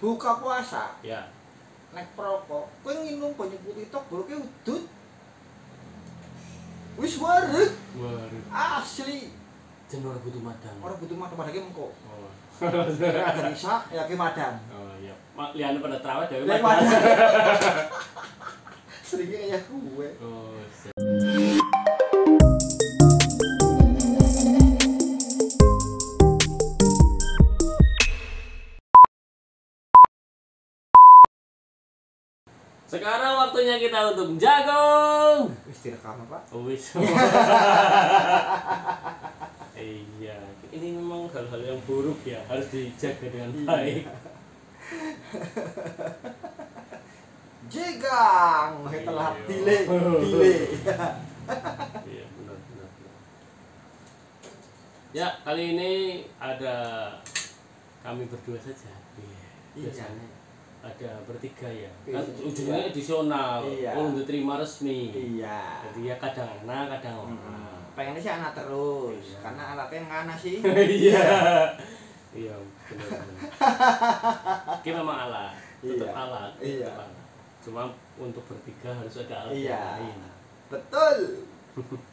buka 0.00 0.30
puasa. 0.40 0.96
Ya. 1.00 1.28
Nek 1.96 2.12
perokok 2.12 2.68
kowe 2.84 2.92
nginum 2.92 3.32
banyu 3.36 3.56
putih 3.64 3.88
tok 3.88 4.04
boloke 4.12 4.36
udut. 4.36 4.84
Wis 6.96 7.20
wareg 7.20 7.72
waduh 7.96 8.42
asli. 8.52 9.32
Jen 9.86 10.02
ora 10.02 10.18
butuh 10.18 10.42
madang. 10.42 10.76
Orang 10.82 10.98
butuh 10.98 11.16
madam 11.16 11.36
padahal 11.38 11.62
engko 11.62 11.94
oh. 11.94 12.28
Ada 12.56 13.52
isa 13.52 13.84
ya 13.92 14.08
ke 14.08 14.16
madam 14.16 14.56
oh 14.72 14.96
iya. 14.96 15.12
Mak 15.36 15.52
liane 15.52 15.76
pada 15.76 16.00
terawih 16.00 16.26
dewe 16.32 16.44
Lek 16.48 16.64
madang. 16.64 16.88
seringnya 19.06 19.38
kayak 19.44 19.62
gue 19.68 20.08
oh 20.24 20.56
Sekarang 32.96 33.32
waktunya 33.38 33.76
kita 33.76 33.98
untuk 34.10 34.28
jagung. 34.36 35.52
wis 35.64 35.78
direkam 35.82 36.24
pak 36.26 36.42
Oh, 36.48 36.64
wis. 36.64 36.96
iya, 39.76 40.36
ini 40.70 40.88
memang 40.92 41.28
hal-hal 41.28 41.60
yang 41.62 41.80
buruk 41.84 42.16
ya, 42.24 42.40
harus 42.46 42.66
dijaga 42.68 43.28
dengan 43.28 43.50
baik. 43.64 44.08
jegang 47.66 48.72
telah 48.86 49.34
Iya. 49.34 49.46
dile 49.46 49.76
dile 50.22 50.54
Iya, 52.06 52.24
benar, 52.30 52.56
benar, 52.56 52.88
benar. 52.88 53.14
Ya, 55.10 55.28
kali 55.42 55.74
ini 55.74 55.92
ada 56.38 56.74
kami 58.00 58.26
berdua 58.26 58.58
saja. 58.58 58.94
Iya. 59.18 59.48
Iya. 59.74 59.90
Biasanya 59.90 60.26
ada 60.86 61.10
bertiga 61.24 61.66
ya. 61.66 61.90
Iya. 62.02 62.14
Kan 62.14 62.24
ujungnya 62.40 62.80
edisional. 62.86 63.60
Iya. 63.62 63.90
Oh, 63.92 64.08
untuk 64.08 64.24
terima 64.24 64.56
resmi. 64.56 65.10
iya 65.10 65.82
Jadi 65.84 66.00
ya 66.06 66.14
kadang 66.16 66.50
anak, 66.62 66.98
kadang 66.98 67.26
orang. 67.26 67.74
pengennya 67.92 68.20
sih 68.20 68.28
anak 68.30 68.52
terus 68.52 69.24
Iya. 69.26 69.38
karena 69.40 69.62
anaknya 69.72 69.96
yang 69.98 70.08
mana 70.08 70.34
sih 70.34 70.60
Iya. 71.02 71.24
Iya, 72.30 72.52
benar 72.86 73.08
benar. 73.08 73.48
Oke 74.76 74.90
memang 74.92 75.18
alat, 75.24 75.52
tetap 75.80 76.06
Iya. 76.06 76.12
alat, 76.14 76.52
Iya. 76.60 76.84
tetap 76.84 76.96
alat. 77.02 77.16
Cuma 77.64 77.82
untuk 78.16 78.44
bertiga 78.44 78.90
harus 78.92 79.16
ada 79.18 79.34
alat 79.42 79.56
Iya. 79.56 79.80
yang 79.96 80.04
lain. 80.06 80.18
betul 80.66 81.16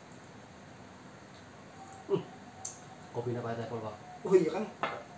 Kopi 3.13 3.29
apa 3.31 3.53
teh 3.53 3.67
Pak? 3.69 3.95
oh 4.23 4.33
iya 4.33 4.49
kan 4.49 4.65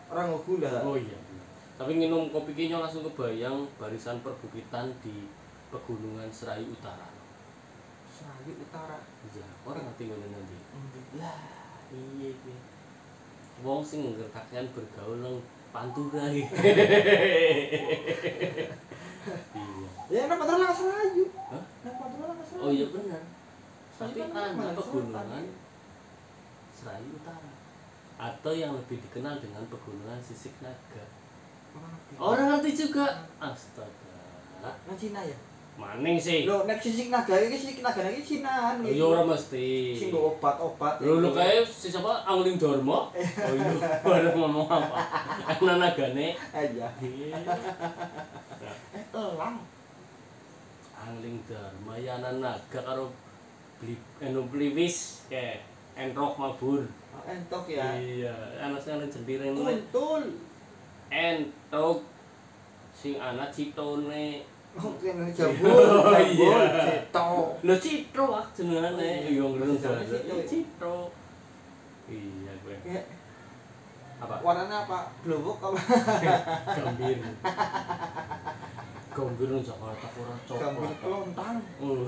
orang 0.09 0.33
gula 0.41 0.83
Oh 0.83 0.97
iya. 0.97 1.15
Tapi 1.75 1.91
minum 1.91 2.31
kopi 2.31 2.55
kinyo 2.55 2.79
langsung 2.79 3.03
kebayang 3.03 3.67
barisan 3.75 4.23
perbukitan 4.23 4.95
di 5.03 5.27
pegunungan 5.67 6.31
Serayu 6.31 6.71
Utara. 6.71 7.11
Serayu 8.07 8.55
Utara 8.63 9.03
Iya, 9.27 9.43
orang 9.67 9.83
ngerti 9.91 10.07
ngono 10.07 10.27
nanti. 10.31 10.55
lah 11.19 11.35
Iya 11.91 12.31
iki. 12.31 12.55
Wong 13.59 13.83
sing 13.83 14.07
ngerkakean 14.07 14.71
bergaul 14.71 15.19
nang 15.19 15.35
Pantura 15.75 16.31
iki. 16.31 16.47
Iya. 19.51 19.89
ya 20.15 20.19
enak 20.31 20.37
betul 20.39 20.57
lah 20.63 20.71
Serayu 20.71 21.27
Hah? 21.51 21.63
Serayu 21.83 22.63
Oh 22.63 22.71
iya 22.71 22.87
benar. 22.87 23.19
Tapi 23.99 24.15
kan 24.15 24.31
ada 24.31 24.71
pegunungan 24.79 25.27
Selatan. 25.27 25.45
Serayu 26.71 27.11
Utara 27.19 27.51
atau 28.15 28.55
yang 28.55 28.71
lebih 28.71 29.03
dikenal 29.03 29.43
dengan 29.43 29.67
pegunungan 29.67 30.19
Sisik 30.23 30.55
Naga. 30.63 31.03
Orang 32.15 32.45
ngerti 32.49 32.71
juga. 32.77 33.05
Astaga. 33.37 33.91
Nang 34.83 34.95
Cina 34.95 35.21
ya 35.21 35.37
Maning 35.75 36.15
sih. 36.15 36.47
lo 36.47 36.63
nek 36.63 36.79
sisik 36.79 37.11
naga 37.11 37.35
iki 37.35 37.53
sisik 37.53 37.83
naga 37.83 37.99
iki 38.07 38.23
Cina 38.39 38.73
Oh, 38.73 38.87
iya 38.87 39.03
ora 39.03 39.21
mesti. 39.21 39.91
sing 39.91 40.07
obat-obat 40.09 41.03
lu 41.03 41.19
itu. 41.19 41.29
kayak 41.29 41.67
si 41.67 41.91
siapa 41.91 42.23
Angling 42.23 42.55
Dharma? 42.55 43.11
Oh 43.11 43.51
iya, 43.51 43.75
baru 43.99 44.29
ngomong 44.33 44.65
apa? 44.65 44.95
Ana 45.51 45.73
nagane. 45.77 46.31
aja 46.49 46.87
Iya. 46.95 47.35
eh 48.95 49.03
elang 49.11 49.59
Angling 50.95 51.43
Dharma 51.43 51.93
ya 51.95 52.17
ana 52.17 52.39
naga 52.39 52.79
karo 52.79 53.11
beli 53.77 53.99
eno 54.17 54.47
bliwis 54.47 55.27
kayak 55.27 55.59
enrok 55.93 56.39
mabur. 56.39 56.87
Oh, 57.11 57.23
entok 57.27 57.67
ya 57.67 57.93
Iya, 57.93 58.31
ana 58.57 58.79
sing 58.79 58.95
ana 58.95 59.05
jendire 59.05 59.43
ini. 59.45 59.59
kuntul 59.59 60.23
Entok 61.09 61.99
sing 62.91 63.15
ana 63.17 63.51
citone. 63.51 64.41
oh 64.75 64.91
kene 64.99 65.31
jambul 65.37 65.71
Oh, 65.71 66.11
jambul 66.11 66.51
iya. 66.51 66.83
cetok 66.83 67.47
Lho 67.63 67.75
citro 67.79 68.25
ah 68.35 68.45
jenengane. 68.51 69.23
Oh, 69.23 69.31
Iya 69.31 69.45
bahasa. 69.55 69.89
Citro. 70.03 70.37
Citro. 70.43 70.97
Iya 72.11 72.51
gue. 72.59 72.77
Apa? 74.15 74.35
warnanya 74.39 74.83
apa 74.83 75.11
blowok 75.23 75.59
apa 75.59 75.79
Gambir. 76.79 77.19
Gambir 79.15 79.47
nang 79.47 79.63
Jakarta 79.63 80.07
ora 80.11 80.35
gambir 80.43 80.91
coklat. 80.91 80.99
kelontang 80.99 81.57
Oh, 81.79 82.03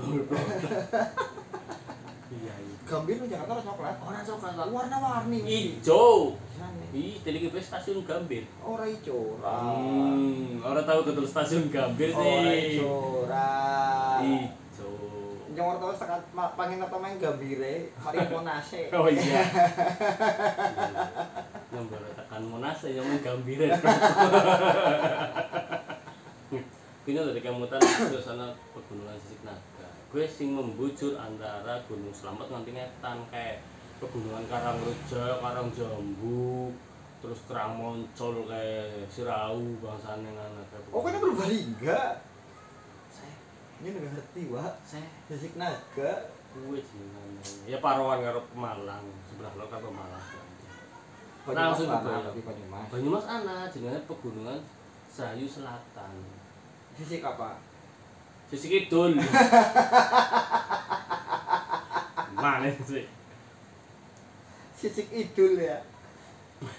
Iya, 2.28 2.52
iya. 2.52 2.76
gambir 2.84 3.16
di 3.16 3.28
Jakarta 3.28 3.60
coklat 3.64 3.96
Ora 3.98 4.20
coklat, 4.20 4.68
warna-warni 4.68 5.38
Ijo. 5.40 6.36
Ih, 6.88 7.20
deliki 7.20 7.52
wis 7.52 7.68
stasiun 7.68 8.00
Gambir. 8.02 8.48
ora 8.58 8.88
ora 8.88 9.54
Hmm, 9.60 10.56
ora 10.58 10.80
tahu 10.82 11.04
betul 11.04 11.22
stasiun 11.22 11.68
Gambir 11.68 12.10
ora 12.10 12.24
sih. 12.24 12.80
ijo 12.80 12.88
ora 13.24 13.48
Ijo. 14.24 14.88
Nyawar 15.52 15.76
tau 15.76 15.92
sekat 15.92 16.22
pengen 16.32 16.80
apa 16.80 16.96
main 16.96 17.18
gambire 17.18 17.92
mari 17.94 18.18
monase 18.32 18.88
Oh 18.90 19.04
iya. 19.04 19.42
Nomor 21.68 22.00
tekan 22.14 22.42
Monas 22.46 22.78
ya 22.82 23.02
men 23.02 23.18
Gambir. 23.20 23.58
Kini 27.04 27.18
dari 27.28 27.40
kemutan 27.40 27.78
ke 27.80 28.18
sana 28.18 28.52
pegunungan 28.72 29.16
Sisik 29.18 29.40
Naga. 29.42 29.88
Gue 30.08 30.24
sing 30.24 30.54
membujur 30.54 31.14
antara 31.14 31.84
Gunung 31.84 32.10
Slamet 32.10 32.48
nganti 32.48 32.70
ngetan 32.72 33.18
kayak 33.28 33.60
pegunungan 33.98 34.46
Karangreja, 34.46 35.42
Karangjambu, 35.42 36.70
terus 37.18 37.40
Kramoncol 37.50 38.46
kayak 38.46 39.10
Sirau 39.10 39.58
bangsane 39.82 40.30
ngono 40.30 40.62
kayak. 40.70 40.94
oh 40.94 41.02
kan 41.02 41.18
Purbalingga 41.18 42.22
saya 43.10 43.34
ini 43.82 43.90
nggak 43.90 44.14
ngerti 44.14 44.40
wak 44.54 44.74
saya 44.86 45.02
Jasik 45.26 45.58
naga 45.58 46.30
kuwe 46.54 46.78
jenenge. 46.78 47.66
Ya 47.66 47.82
Parawan 47.82 48.22
karo 48.22 48.40
Pemalang, 48.54 49.04
sebelah 49.26 49.52
lo 49.58 49.66
karo 49.66 49.90
Pemalang. 49.90 50.24
Banyumas 51.42 51.80
Langsung 51.80 51.88
kebayang. 51.90 52.24
tapi 52.28 52.40
Banyumas 52.46 52.86
Banyumas 52.92 53.26
ana 53.26 53.56
jenenge 53.66 54.00
pegunungan 54.06 54.60
Serayu 55.10 55.46
Selatan. 55.50 56.12
Sisik 56.94 57.22
apa 57.26 57.58
Sisi 58.46 58.70
kidul. 58.70 59.12
Mana 62.38 62.70
sih? 62.86 63.17
Sisik 64.78 65.10
idul 65.10 65.58
ya 65.58 65.78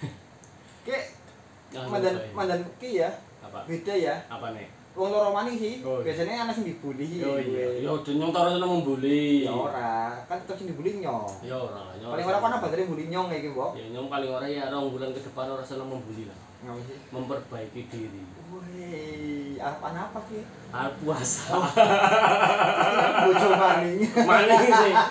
Jangan 1.70 1.86
mandan 1.94 2.16
ya. 2.18 2.26
mandan 2.34 2.62
ki 2.82 2.90
ya 2.98 3.10
apa? 3.40 3.62
beda 3.68 3.94
ya 3.94 4.16
Apa 4.26 4.56
nih? 4.56 4.66
wong 4.98 5.14
loro 5.14 5.30
mani 5.32 5.54
sih 5.54 5.80
Oh, 5.86 6.02
iya. 6.02 6.12
biasanya 6.12 6.44
anak 6.44 6.58
sing 6.58 6.66
dibully 6.66 7.22
Yo 7.22 7.38
iya, 7.38 7.78
gue. 7.78 7.86
yo 7.86 7.94
nyong 8.02 8.34
taro 8.34 8.50
seneng 8.50 8.68
membuli. 8.74 9.46
ya 9.46 9.54
ora 9.54 10.18
kan 10.26 10.42
tetep 10.42 10.56
sing 10.58 10.68
dibully 10.68 10.98
nyong 10.98 11.30
Ya 11.46 11.56
ora 11.56 11.94
nyong. 11.94 12.12
paling 12.12 12.26
ora 12.26 12.38
kan 12.40 12.58
abadare 12.58 12.84
bully 12.84 13.06
nyong 13.08 13.30
iki 13.30 13.54
mbok 13.54 13.78
Ya 13.78 13.86
nyong 13.92 14.08
paling 14.08 14.30
ora 14.30 14.48
ya 14.48 14.68
rong 14.68 14.90
bulan 14.90 15.14
ke 15.14 15.22
depan 15.22 15.46
ora 15.46 15.62
seneng 15.62 15.88
membuli 15.88 16.26
lah. 16.26 16.40
ngapa 16.60 16.82
sih 16.84 16.98
Memperbaiki 17.14 17.82
diri. 17.88 18.22
Wih, 18.50 19.56
apa 19.62 19.88
apa 19.94 20.20
ki? 20.26 20.42
Ah 20.74 20.90
puasa. 20.98 21.54
Bojo 23.24 23.50
maning. 23.54 24.02
Maning 24.10 24.64
sih. 24.74 24.94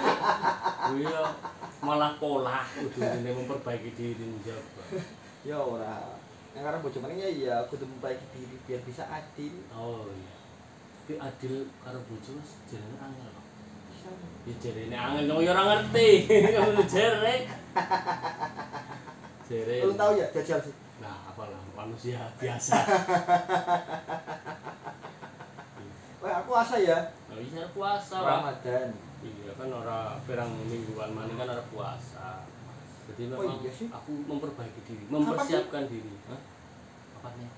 Iya, 0.88 1.20
malah 1.88 2.12
pola 2.20 2.68
kudu 2.76 3.00
memperbaiki 3.24 3.96
diri 3.96 4.24
menjaga. 4.28 4.84
Ya 5.40 5.56
ora. 5.56 6.20
Yang 6.52 6.62
karena 6.68 6.84
bojo 6.84 6.98
maning 7.00 7.16
ya 7.24 7.30
iya 7.32 7.56
kudu 7.64 7.88
memperbaiki 7.88 8.28
diri 8.36 8.56
biar 8.68 8.80
bisa 8.84 9.08
adil. 9.08 9.64
Oh 9.72 10.04
iya. 10.12 10.36
Tapi 11.08 11.16
adil 11.16 11.72
karo 11.80 12.04
bojo 12.04 12.36
Mas 12.36 12.60
jenenge 12.68 13.00
angel. 13.00 13.32
Ya 14.44 14.54
jarene 14.60 14.92
angel 14.92 15.24
nyong 15.24 15.40
ya 15.40 15.56
ora 15.56 15.62
ngerti. 15.72 16.08
Ngono 16.28 16.84
jere. 16.84 17.48
Jere. 19.48 19.76
Lu 19.88 19.96
tahu 19.96 20.20
ya 20.20 20.28
jajal 20.28 20.60
sih. 20.60 20.76
Nah, 21.00 21.32
apalah 21.32 21.56
manusia 21.72 22.20
biasa. 22.36 22.76
Wah, 26.20 26.44
aku 26.44 26.50
asa 26.52 26.76
ya. 26.76 26.98
Oh 27.32 27.40
iya 27.40 27.64
puasa. 27.72 28.20
Ramadan. 28.20 29.07
Iya 29.18 29.52
kan 29.54 29.68
ora 29.68 29.98
perang 30.22 30.50
mingguan 30.64 31.10
maning 31.10 31.34
kan 31.34 31.48
ora 31.48 31.64
puasa. 31.68 32.46
Jadi 33.08 33.32
Oh, 33.32 33.40
memang 33.40 33.58
iya 33.60 33.72
sih. 33.72 33.88
aku 33.88 34.12
memperbaiki 34.22 34.80
diri, 34.84 35.04
mempersiapkan 35.08 35.88
diri. 35.88 36.12
Hah? 36.28 36.40
Apa 37.18 37.28
nih? 37.34 37.50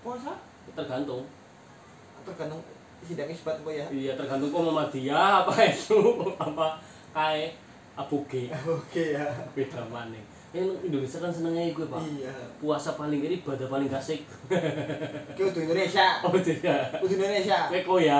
puasa 0.00 0.36
tergantung 0.76 1.24
tergantung 2.24 2.60
sidang 3.00 3.24
isbat 3.24 3.56
apa 3.56 3.70
ya 3.72 3.86
iya 3.88 4.12
tergantung 4.12 4.52
kok 4.52 4.60
Muhammadiyah 4.60 5.40
apa 5.40 5.52
itu 5.64 5.96
apa 6.44 6.76
kayak 7.08 7.56
Abu 7.96 8.20
G 8.28 8.52
oke 8.52 9.04
ya 9.16 9.24
beda 9.56 9.80
maning 9.88 10.20
yang 10.54 10.70
Indonesia 10.86 11.18
kan 11.18 11.34
senengnya 11.34 11.74
gue 11.74 11.86
pak 11.90 11.98
iya 12.14 12.30
puasa 12.62 12.94
paling 12.94 13.18
gini 13.18 13.42
ibadah 13.42 13.66
paling 13.66 13.90
kasih 13.90 14.22
kayak 15.34 15.50
udah 15.50 15.62
Indonesia 15.66 16.06
oh 16.24 16.38
tidak 16.38 16.82
udah 17.02 17.14
Indonesia 17.18 17.58
kayak 17.66 17.82
kok 17.82 17.98
ya 17.98 18.18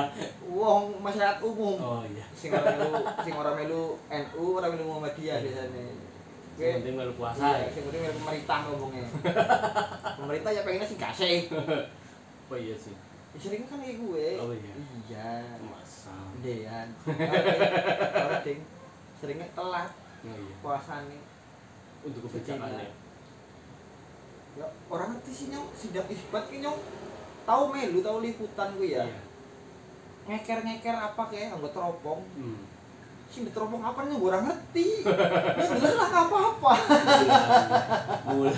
wong 0.50 0.98
masyarakat 0.98 1.38
umum 1.46 1.78
oh 1.78 2.02
iya 2.02 2.26
sing 2.34 2.50
ora 2.50 2.74
melu 2.74 2.90
sing 3.22 3.34
ora 3.38 3.50
melu 3.54 3.82
NU 4.10 4.44
ora 4.58 4.66
melu 4.66 4.84
Muhammadiyah 4.90 5.46
biasanya 5.46 5.78
yang 5.78 6.02
Oke. 6.54 6.70
penting 6.82 6.94
melu 6.94 7.12
puasa 7.18 7.42
Iya, 7.50 7.66
ya 7.66 7.68
sing 7.70 7.82
penting 7.86 8.02
melu 8.06 8.14
pemerintah 8.22 8.58
ngomongnya. 8.70 9.06
pemerintah 10.22 10.50
ya 10.54 10.62
pengennya 10.62 10.86
sing 10.86 11.00
kasih. 11.02 11.38
oh 12.50 12.58
iya 12.58 12.76
sih 12.78 12.94
Ya, 13.34 13.38
sering 13.42 13.66
kan 13.66 13.82
kayak 13.82 13.98
gue. 13.98 14.26
Oh, 14.38 14.54
iya. 14.54 14.72
Iya. 15.10 15.58
masa 15.66 16.14
Dean. 16.38 16.86
Orang 18.14 18.46
ding 18.46 18.62
seringnya 19.18 19.50
telat 19.58 19.90
oh 20.22 20.36
iya 20.38 20.54
puasane. 20.62 21.18
Untuk 22.04 22.20
kebijakannya 22.28 22.92
Ya 24.54 24.66
orang 24.86 25.18
ngerti 25.18 25.32
sih 25.34 25.46
nyong 25.50 25.66
sidang 25.74 26.06
isbat 26.06 26.46
ki 26.46 26.62
nyong 26.62 26.78
tahu 27.42 27.74
melu 27.74 27.98
tahu 28.06 28.22
liputan 28.22 28.70
gue 28.78 28.94
ya. 28.94 29.02
Iya. 29.02 29.18
Ngeker-ngeker 30.30 30.94
apa 30.94 31.22
kayak 31.26 31.58
anggo 31.58 31.74
teropong. 31.74 32.22
hmm. 32.38 32.62
Sing 33.26 33.50
teropong 33.50 33.82
apa 33.82 34.06
nih 34.06 34.14
gue 34.14 34.30
orang 34.30 34.46
ngerti. 34.46 34.88
Ya 35.58 35.64
jelas 35.74 35.94
lah 35.98 36.10
apa-apa. 36.22 36.72
bulan 38.30 38.54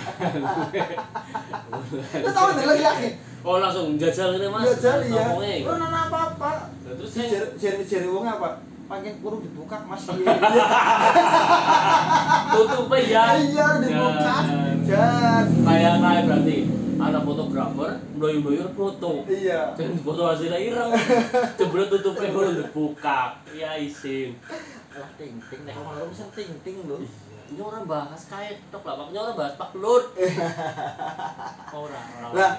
Lu 2.21 2.29
tahu 2.29 2.49
jelas 2.61 2.77
yakin. 2.77 3.13
oh 3.41 3.57
langsung 3.57 3.97
jajal 3.97 4.37
ini 4.37 4.47
mas 4.53 4.69
Jajal 4.77 5.01
ya. 5.09 5.33
Ngomongnya 5.33 5.49
ya. 5.49 5.65
Ora 5.65 5.77
ana 5.81 5.99
apa-apa. 6.05 6.51
Lah, 6.85 6.93
terus 6.93 7.11
jari 7.57 7.83
jari 7.89 8.05
wong 8.05 8.29
apa? 8.29 8.61
Pengen 8.87 9.15
kurung 9.19 9.41
dibuka 9.41 9.77
Mas 9.83 10.07
Iya. 10.09 10.31
tutup 12.49 12.87
ya 12.93 13.25
Iya, 13.35 13.67
dibuka. 13.79 14.35
Jan. 14.81 15.43
kayak 15.61 15.95
kayak 15.99 16.23
berarti 16.23 16.57
ada 16.97 17.19
fotografer 17.19 17.91
mloyu 18.15 18.39
mloyu 18.39 18.63
foto 18.71 19.27
Iya. 19.27 19.75
dan 19.75 19.91
foto 19.99 20.21
hasilnya 20.25 20.57
ireng 20.57 20.91
jebret 21.53 21.87
tutupnya 21.89 22.31
baru 22.31 22.51
dibuka 22.57 23.19
ya 23.51 23.75
isin 23.75 24.39
Lah 24.89 25.11
ting 25.13 25.35
ting 25.43 25.61
nek 25.61 25.75
ngomong 25.75 26.07
bisa 26.07 26.25
ting 26.31 26.49
ting 26.63 26.79
lho. 26.81 26.97
ini 27.45 27.59
orang 27.59 27.85
bahas 27.85 28.25
kayak 28.25 28.63
tok 28.67 28.81
lah 28.81 28.97
makanya 28.97 29.19
orang 29.25 29.37
bahas 29.37 29.53
pak 29.53 29.71
lut 29.73 30.05
orang 31.75 32.05
orang 32.17 32.31
Lah, 32.33 32.51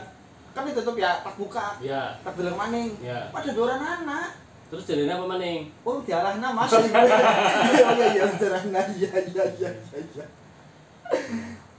kan 0.50 0.62
ditutup 0.64 0.94
ya 0.94 1.18
tak 1.18 1.34
buka. 1.34 1.66
ya 1.80 2.14
Tak 2.20 2.32
bilang 2.34 2.54
maning. 2.54 2.92
ya 2.98 3.26
Pada 3.28 3.48
dua 3.48 3.64
orang 3.66 3.82
anak. 3.98 4.28
Terus 4.68 4.84
jadinya 4.84 5.16
apa 5.16 5.26
maning 5.28 5.64
Oh, 5.80 5.98
diarahna 6.00 6.48
Mas. 6.52 6.68
Iya 6.68 7.88
iya 7.90 8.06
iya 8.12 8.24
diarahna. 8.30 8.80
Iya 8.90 9.12
iya 9.24 9.44
iya 9.50 9.70
iya. 9.72 9.98
iya. 9.98 10.26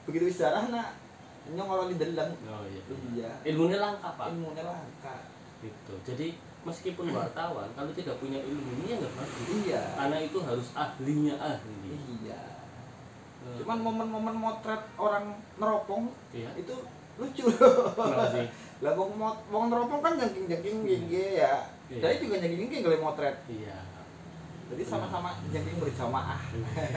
Begitu 0.03 0.23
wis 0.25 0.37
diarahna 0.37 0.97
nyong 1.49 1.65
ora 1.67 1.83
dideleng. 1.85 2.29
oh 2.45 2.61
iya 2.63 2.81
Iya. 3.09 3.31
ilmunya 3.47 3.77
langka 3.77 4.09
pak 4.13 4.29
Ilmunya 4.29 4.61
langka. 4.61 5.15
gitu 5.59 5.91
jadi 6.03 6.31
meskipun 6.61 7.09
wartawan 7.09 7.67
kalau 7.73 7.91
tidak 7.91 8.15
punya 8.15 8.37
ilmu 8.39 8.69
ini 8.79 8.85
ya 8.87 8.95
nggak 8.97 9.13
bagus 9.13 9.47
Iya. 9.59 9.81
karena 9.97 10.17
itu 10.19 10.37
harus 10.39 10.67
ahlinya 10.73 11.35
ahli 11.35 11.73
Iya. 12.21 12.41
Eh, 13.39 13.55
Cuman 13.59 13.81
momen-momen 13.81 14.35
motret 14.35 14.83
orang 14.95 15.35
neropong 15.55 16.13
iya 16.29 16.53
itu 16.53 16.75
lucu. 17.17 17.49
sih 18.29 18.47
lah 18.79 18.93
wong 18.95 19.11
wong 19.49 19.65
neropong 19.67 19.99
kan 19.99 20.13
jengking-jengking 20.15 20.85
gigi 20.85 21.41
ya. 21.41 21.65
Iya. 21.89 22.01
Dari 22.05 22.15
juga 22.21 22.35
jengking-jengking 22.37 22.81
kalau 22.85 23.01
motret. 23.01 23.37
iya 23.49 23.77
Jadi 24.69 24.83
sama-sama 24.85 25.41
jengking 25.49 25.81
berjamaah. 25.81 26.37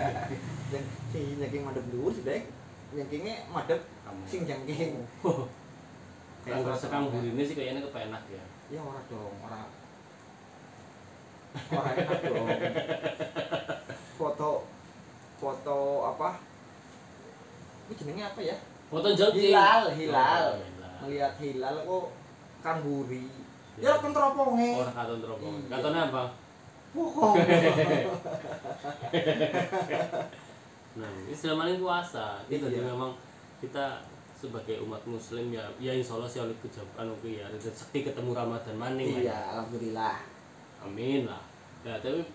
Jeng 0.72 0.84
si 1.08 1.20
jengking 1.40 1.64
madep 1.64 1.84
dulu 1.88 2.12
si 2.12 2.20
dek. 2.20 2.52
Jengkingnya 2.92 3.48
madep 3.48 3.80
kamu 4.04 4.22
sing 4.28 4.44
jengking. 4.44 5.00
Yang 6.44 6.60
rasa 6.68 6.86
kang 6.92 7.08
ini 7.08 7.42
sih 7.48 7.56
kayaknya 7.56 7.80
kepenak 7.80 8.22
ya. 8.28 8.44
Ya 8.68 8.80
ora 8.84 9.00
dong, 9.08 9.36
ora. 9.40 9.64
Ora 11.72 11.90
enak 11.96 12.20
dong. 12.28 12.46
Foto 14.20 14.50
foto 15.40 15.78
apa? 16.12 16.44
Ini 17.88 17.92
jenenge 17.96 18.22
apa 18.28 18.40
ya? 18.44 18.56
Foto 18.92 19.08
jogging. 19.16 19.56
Hilal, 19.56 19.82
hilal. 19.96 20.44
Oh, 20.52 20.60
hilal. 20.60 20.96
Melihat 21.08 21.34
hilal 21.40 21.74
kok 21.88 22.06
kamburi. 22.60 23.41
Ya 23.80 23.96
teroponge. 23.96 24.68
Orang 24.76 24.92
katon 24.92 25.18
teropong. 25.18 25.54
Iya. 25.58 25.68
Katone 25.72 25.98
apa? 26.02 26.22
Pokok. 26.92 27.32
Nah, 30.92 31.08
ini 31.24 31.32
selama 31.32 31.64
ini 31.66 31.80
puasa. 31.80 32.44
Kita 32.44 32.68
Iya. 32.68 32.84
memang 32.84 33.16
kita 33.58 34.04
sebagai 34.36 34.76
umat 34.82 35.00
muslim 35.06 35.48
ya 35.48 35.64
ya 35.78 35.88
insya 35.88 36.18
Allah 36.18 36.28
sih 36.28 36.42
oleh 36.42 36.52
kejaban 36.58 37.06
oke 37.08 37.30
ya 37.30 37.46
rezeki 37.48 38.04
ketemu 38.04 38.34
Ramadan 38.34 38.74
maning 38.74 39.08
Iya, 39.16 39.30
ya. 39.30 39.38
alhamdulillah. 39.54 40.18
amin 40.82 41.24
lah 41.24 41.38
ya 41.80 41.94
tapi 41.96 42.26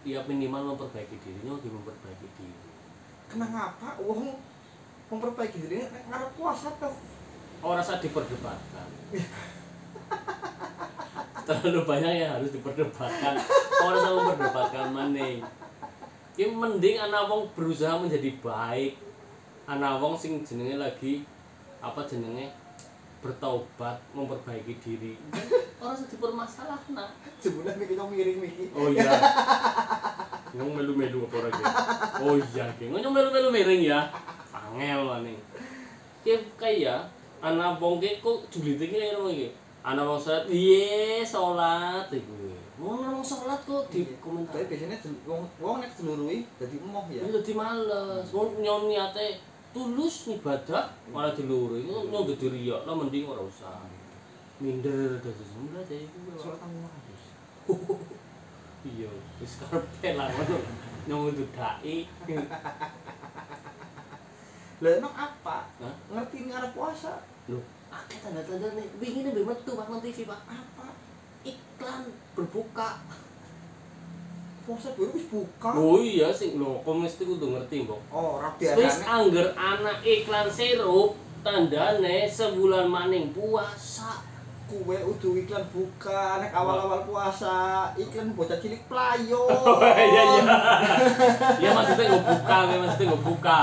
ya 0.00 0.22
minimal 0.24 0.72
memperbaiki 0.72 1.18
dirinya 1.18 1.58
lagi 1.58 1.66
memperbaiki 1.66 2.26
diri 2.38 2.70
Kenapa 3.26 3.98
wong 3.98 4.38
memperbaiki 5.10 5.58
diri 5.60 5.82
nek 5.84 6.06
ngarep 6.06 6.30
puasa 6.38 6.70
tuh? 6.78 6.94
orang 7.60 7.82
saat 7.82 7.98
diperdebatkan 7.98 8.86
terlalu 11.46 11.80
banyak 11.86 12.12
yang 12.26 12.30
harus 12.36 12.50
diperdebatkan. 12.50 13.38
Orang 13.80 14.00
sama 14.02 14.16
memperdebatkan 14.26 14.86
maning 14.90 15.38
ya 16.36 16.52
mending 16.52 17.00
anak 17.00 17.32
wong 17.32 17.48
berusaha 17.56 17.96
menjadi 17.96 18.28
baik. 18.44 19.00
Anak 19.66 19.98
wong 19.98 20.14
sing 20.14 20.44
jenenge 20.44 20.76
lagi 20.76 21.24
apa 21.80 22.04
jenenge? 22.04 22.52
Bertaubat 23.24 23.98
memperbaiki 24.12 24.76
diri. 24.78 25.16
Orang 25.80 25.96
sedih 25.96 26.20
bermasalah 26.20 26.78
nah 26.92 27.10
Sebulan 27.40 27.74
mikir 27.80 27.96
miring 27.98 28.38
mikir. 28.38 28.68
oh 28.76 28.92
iya. 28.92 29.10
Ngomong 30.54 30.84
melu-melu 30.84 31.26
apa 31.26 31.50
lagi 31.50 31.62
oh 32.22 32.36
iya 32.38 32.64
geng 32.78 32.92
ngomong 32.94 33.12
melu-melu 33.16 33.48
miring 33.50 33.82
ya. 33.82 34.12
Angel 34.52 35.00
lah 35.08 35.18
nih. 35.24 35.40
Kayak 36.22 36.42
kayak 36.60 37.00
anak 37.40 37.80
wong 37.80 37.98
kok 37.98 38.38
julite 38.52 38.84
ki 38.92 38.96
ngono 39.00 39.32
anak 39.86 40.02
wong 40.02 40.18
salat 40.18 40.44
iye 40.50 41.22
salat. 41.22 42.10
Iku. 42.10 42.34
Wong 42.82 43.06
wong 43.06 43.22
salat 43.22 43.62
kok 43.62 43.86
di 43.88 44.02
komentar 44.18 44.58
Tapi 44.58 44.74
biasanya 44.74 44.98
wong 45.22 45.46
wong 45.62 45.76
nek 45.78 45.94
selurui 45.94 46.42
dadi 46.58 46.76
emoh 46.82 47.06
ya. 47.06 47.22
ya 47.22 47.30
dadi 47.38 47.52
males 47.54 48.26
wong 48.34 48.58
nyon 48.58 48.90
niate 48.90 49.38
tulus 49.70 50.26
ibadah 50.32 50.90
malah 51.14 51.32
diluru 51.38 51.78
itu 51.78 51.94
nyong 52.10 52.26
dadi 52.26 52.46
riya 52.50 52.82
lah 52.82 52.94
mending 52.98 53.30
ora 53.30 53.46
usah. 53.46 53.86
Minder 54.58 55.22
dadi 55.22 55.44
semula 55.46 55.80
dadi 55.86 56.10
kuwi 56.10 56.34
Salat 56.34 56.58
tamu 56.58 56.82
habis. 56.82 57.22
iya 58.90 59.10
wis 59.38 59.54
karepe 59.62 60.08
lah 60.18 60.26
ngono. 60.34 60.58
Nyong 61.06 61.22
itu 61.30 61.46
dai 61.54 61.98
Lah 64.76 64.92
emang 64.92 65.14
apa? 65.16 65.72
Ngerti 66.12 66.52
ngarep 66.52 66.76
puasa? 66.76 67.24
lho 67.46 67.62
akeh 67.88 68.18
tanda-tanda 68.18 68.68
nih 68.72 68.86
wingi 68.96 69.20
nih 69.24 69.42
metu 69.42 69.72
pak 69.72 69.86
nang 69.86 70.00
TV 70.00 70.24
pak 70.24 70.40
Apa? 70.46 70.86
iklan 71.42 72.02
berbuka 72.34 73.00
Puasa 74.66 74.90
baru 74.98 75.14
wis 75.14 75.30
buka. 75.30 75.70
oh 75.78 76.02
iya 76.02 76.34
sing 76.34 76.58
lho 76.58 76.82
kok 76.82 76.90
mesti 76.92 77.22
kudu 77.22 77.54
ngerti 77.54 77.86
mbok 77.86 78.02
Oh, 78.10 78.42
wis 78.58 78.74
biasane. 78.74 79.06
angger 79.06 79.48
anak 79.54 80.02
iklan 80.02 80.50
sirup 80.50 81.14
tandane 81.40 82.26
sebulan 82.26 82.90
maning 82.90 83.30
puasa 83.30 84.26
Kue 84.66 84.98
udah 84.98 85.32
iklan 85.38 85.62
buka, 85.70 86.42
nek 86.42 86.50
awal-awal 86.50 87.06
puasa, 87.06 87.86
iklan 87.94 88.34
bocah 88.34 88.58
cilik 88.58 88.82
playo. 88.90 89.46
iya 89.94 90.22
iya 90.26 90.42
iya 91.62 91.70
maksudnya 91.70 92.10
nggak 92.10 92.26
buka 92.26 92.56
ya 92.66 92.76
maksudnya 92.82 93.06
nggak 93.06 93.24
buka 93.24 93.60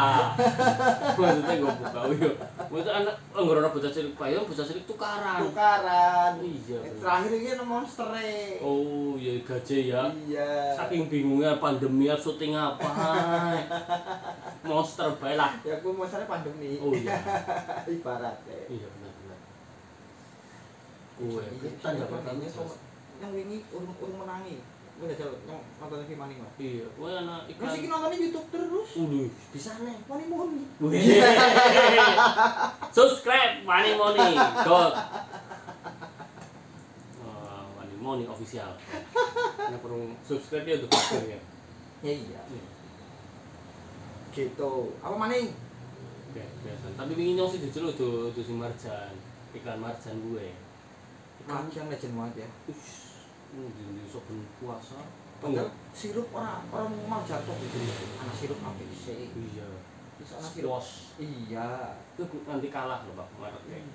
maksudnya 1.19 1.53
nggak 1.59 1.77
buka 1.83 1.99
oh 1.99 2.13
iya 2.13 2.29
maksudnya 2.71 2.93
anak 3.03 3.15
orang 3.35 3.71
bocah 3.71 3.91
cilik 3.91 4.13
payung 4.15 4.45
bocah 4.47 4.65
cilik 4.65 4.85
tukaran 4.87 5.39
Tukaran. 5.43 6.31
iya 6.39 6.77
bener. 6.79 6.99
Terakhir 7.03 7.31
ini 7.35 7.47
ada 7.51 7.65
monster 7.65 8.07
oh 8.63 9.13
iya 9.19 9.33
gaje 9.43 9.77
ya 9.91 10.03
Iya. 10.23 10.49
saking 10.79 11.11
bingungnya 11.11 11.59
pandemi 11.59 12.07
harus 12.07 12.23
syuting 12.23 12.55
apa 12.55 12.89
monster 14.63 15.09
bae 15.19 15.35
lah 15.35 15.51
Ya 15.61 15.77
aku 15.77 15.91
monsternya 15.91 16.27
pandemi. 16.27 16.79
oh 16.79 16.91
iya 16.95 17.19
Ibaratnya. 17.93 18.57
iya 18.71 18.87
benar 18.87 19.01
benar 19.03 19.12
kue 21.13 21.43
Iya, 21.43 21.69
tanda 21.79 21.99
iya, 21.99 22.09
pertama 22.09 22.39
iya, 22.39 22.49
sama- 22.49 22.79
yang 23.17 23.31
wingi 23.31 23.57
urung 23.69 23.93
urung 23.97 24.19
menangi. 24.21 24.57
Gue 24.93 25.05
udah 25.05 25.17
jalan 25.17 25.37
yang 25.45 25.61
nonton 25.77 26.05
TV 26.05 26.13
maning 26.13 26.39
lah. 26.39 26.51
iya 26.55 26.85
kue 26.89 27.09
anak 27.09 27.41
iklan 27.47 27.73
iki 27.73 27.87
nontonnya 27.87 28.17
YouTube 28.19 28.47
terus. 28.49 28.89
Udah, 28.95 29.27
bisa 29.49 29.71
nih. 29.85 29.97
Moni 30.05 30.25
moni. 30.27 30.63
Subscribe 32.89 33.53
Money 33.63 33.91
Money. 33.93 34.31
God. 34.63 34.93
Moni 38.03 38.27
official. 38.27 38.75
Nek 39.63 39.79
perlu 39.79 40.11
subscribe 40.21 40.67
ya 40.67 40.75
untuk 40.75 40.91
ya. 41.23 41.39
Ya 42.03 42.11
iya. 42.11 42.41
Gitu. 44.29 44.73
Apa 44.99 45.15
maning? 45.15 45.55
Biasa. 46.35 46.99
Tapi 46.99 47.11
wingi 47.15 47.39
nyong 47.39 47.47
sih 47.47 47.63
jujur 47.63 47.87
udah 47.87 48.27
udah 48.27 48.43
si 48.43 48.51
Marjan, 48.51 49.13
iklan 49.55 49.79
Marjan 49.79 50.19
gue. 50.19 50.51
Iklan 51.43 51.67
Kajian 51.67 51.91
legend 51.91 52.15
banget 52.15 52.47
ya. 52.47 52.49
Ini 53.51 54.03
soben 54.07 54.47
puasa. 54.63 54.95
Padahal 55.43 55.67
sirup 55.91 56.31
orang 56.31 56.63
orang 56.71 56.95
mau 57.03 57.19
jatuh 57.27 57.51
gitu. 57.59 57.77
Anak 58.23 58.31
sirup 58.31 58.63
apa 58.63 58.79
sih? 58.95 59.27
Iya. 59.35 59.67
Bisa 60.15 60.39
anak 60.39 60.51
sirup. 60.55 60.79
Iya. 61.19 61.99
Itu 62.15 62.23
nanti 62.47 62.71
kalah 62.71 63.03
loh 63.03 63.19
Pak. 63.19 63.27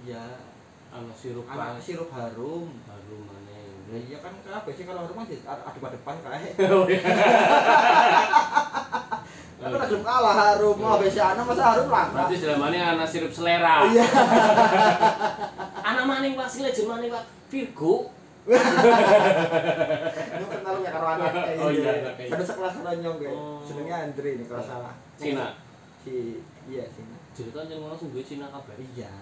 Iya. 0.05 0.45
Anak 0.93 1.17
sirup 1.17 1.49
Anak 1.49 1.81
sirup 1.81 2.13
harum. 2.13 2.69
baru 2.85 3.19
mana 3.25 3.57
Lah 3.89 3.97
iya 3.97 4.21
kan 4.21 4.37
kenapa 4.45 4.69
sih 4.69 4.85
kalau 4.85 5.09
harum 5.09 5.17
aja 5.25 5.33
ada 5.49 5.81
pada 5.81 5.97
depan 5.97 6.17
kayak. 6.21 6.53
Oh 6.69 6.85
iya. 6.85 7.01
Aku 9.59 9.75
udah 9.75 9.91
gelem 9.91 10.07
kalah 10.07 10.35
harum, 10.39 10.79
mau 10.79 10.95
habis 10.95 11.19
anak 11.19 11.43
masa 11.43 11.75
harum 11.75 11.91
lah. 11.91 12.07
Berarti 12.15 12.37
selama 12.39 12.71
anak 12.71 13.09
sirup 13.09 13.33
selera. 13.33 13.89
Iya. 13.89 14.05
Maning 16.09 16.33
Pak, 16.35 16.49
si 16.49 16.65
legend 16.65 16.89
maning 16.89 17.13
Pak. 17.13 17.25
Virgo. 17.53 17.95
Lu 18.49 18.57
kenal 20.49 20.75
ya 20.81 20.89
karo 20.89 21.07
anak 21.21 21.29
kayak 21.37 21.61
Oh, 21.61 21.69
gitu. 21.69 21.85
iya, 21.85 22.17
kayak 22.17 22.33
Ada 22.33 22.45
sekelas 22.49 22.75
karo 22.81 22.97
nyong 22.97 23.19
kayak. 23.21 23.37
Oh. 23.37 23.61
Jenenge 23.61 23.93
Andre 23.93 24.31
nih 24.41 24.47
kalau 24.49 24.65
salah. 24.65 24.95
Cina. 25.21 25.47
Si 26.01 26.41
iya 26.65 26.85
Cina. 26.89 27.17
Jadi 27.37 27.51
kan 27.53 27.69
yang 27.69 27.85
langsung 27.85 28.09
gue 28.09 28.25
Cina 28.25 28.49
kabeh. 28.49 28.73
Iya. 28.81 29.13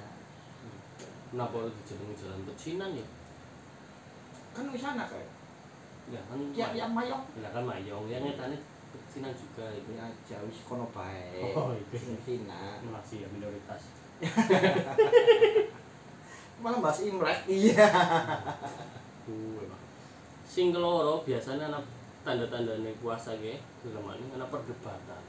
Kenapa 1.26 1.58
dijenengi 1.74 2.14
jalan 2.14 2.46
pecinan 2.46 2.90
ya? 2.94 3.06
Kan 4.54 4.70
wis 4.70 4.86
anak 4.86 5.10
kayak. 5.10 5.30
Ya 6.06 6.22
kan. 6.30 6.38
Ya 6.54 6.66
ya 6.70 6.86
mayong. 6.86 7.26
Ya 7.42 7.50
kan 7.50 7.66
mayong 7.66 8.06
ya 8.06 8.22
nyatane 8.22 8.54
pecinan 8.94 9.34
juga 9.34 9.66
itu. 9.74 9.90
Ya 9.98 10.06
jauh 10.22 10.50
sih 10.54 10.62
kono 10.62 10.86
bae. 10.94 11.50
Oh, 11.50 11.74
iya. 11.74 11.98
Cina. 12.22 12.78
Masih 12.86 13.26
ya 13.26 13.28
minoritas. 13.34 13.82
Malah 16.66 16.82
bahas 16.82 16.98
Imlek. 17.06 17.46
Iya. 17.46 17.86
Kuwe 19.22 19.70
Pak. 19.70 19.80
Sing 20.42 20.74
keloro 20.74 21.22
biasanya 21.22 21.70
anak 21.70 21.86
tanda-tandane 22.26 22.90
puasa 22.98 23.38
ge, 23.38 23.62
lemane 23.86 24.26
ana 24.34 24.50
perdebatan 24.50 25.22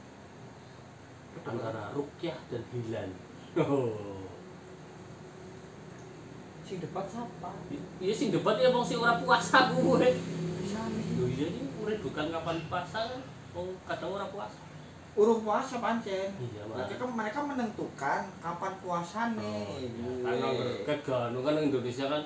antara 1.46 1.94
rukyah 1.94 2.34
dan 2.50 2.62
hilal. 2.74 3.10
Oh. 3.54 4.26
Sing 6.66 6.82
debat 6.82 7.06
siapa? 7.06 7.54
Iya 8.02 8.10
sing 8.18 8.34
debat 8.34 8.58
ya 8.58 8.74
wong 8.74 8.82
sing 8.82 8.98
ora 8.98 9.22
puasa 9.22 9.70
kuwe. 9.78 10.10
Bisa 10.58 10.90
nih. 10.90 11.06
Iya 11.38 11.46
ini 11.54 11.70
urip 11.78 12.02
bukan 12.02 12.34
kapan 12.34 12.58
puasa 12.66 13.14
kan. 13.14 13.22
Wong 13.54 13.78
kadang 13.86 14.18
ora 14.18 14.26
puasa. 14.26 14.67
Urung 15.18 15.42
puasa 15.42 15.82
pancen. 15.82 16.30
Iya, 16.38 16.62
Berarti 16.70 16.94
kan 16.94 17.10
mereka 17.10 17.38
menentukan 17.42 18.22
kapan 18.38 18.72
puasane. 18.78 19.82
iya. 19.82 20.10
Karena 20.22 20.48
keganu 20.86 21.42
kan 21.42 21.58
Indonesia 21.58 22.06
kan 22.06 22.22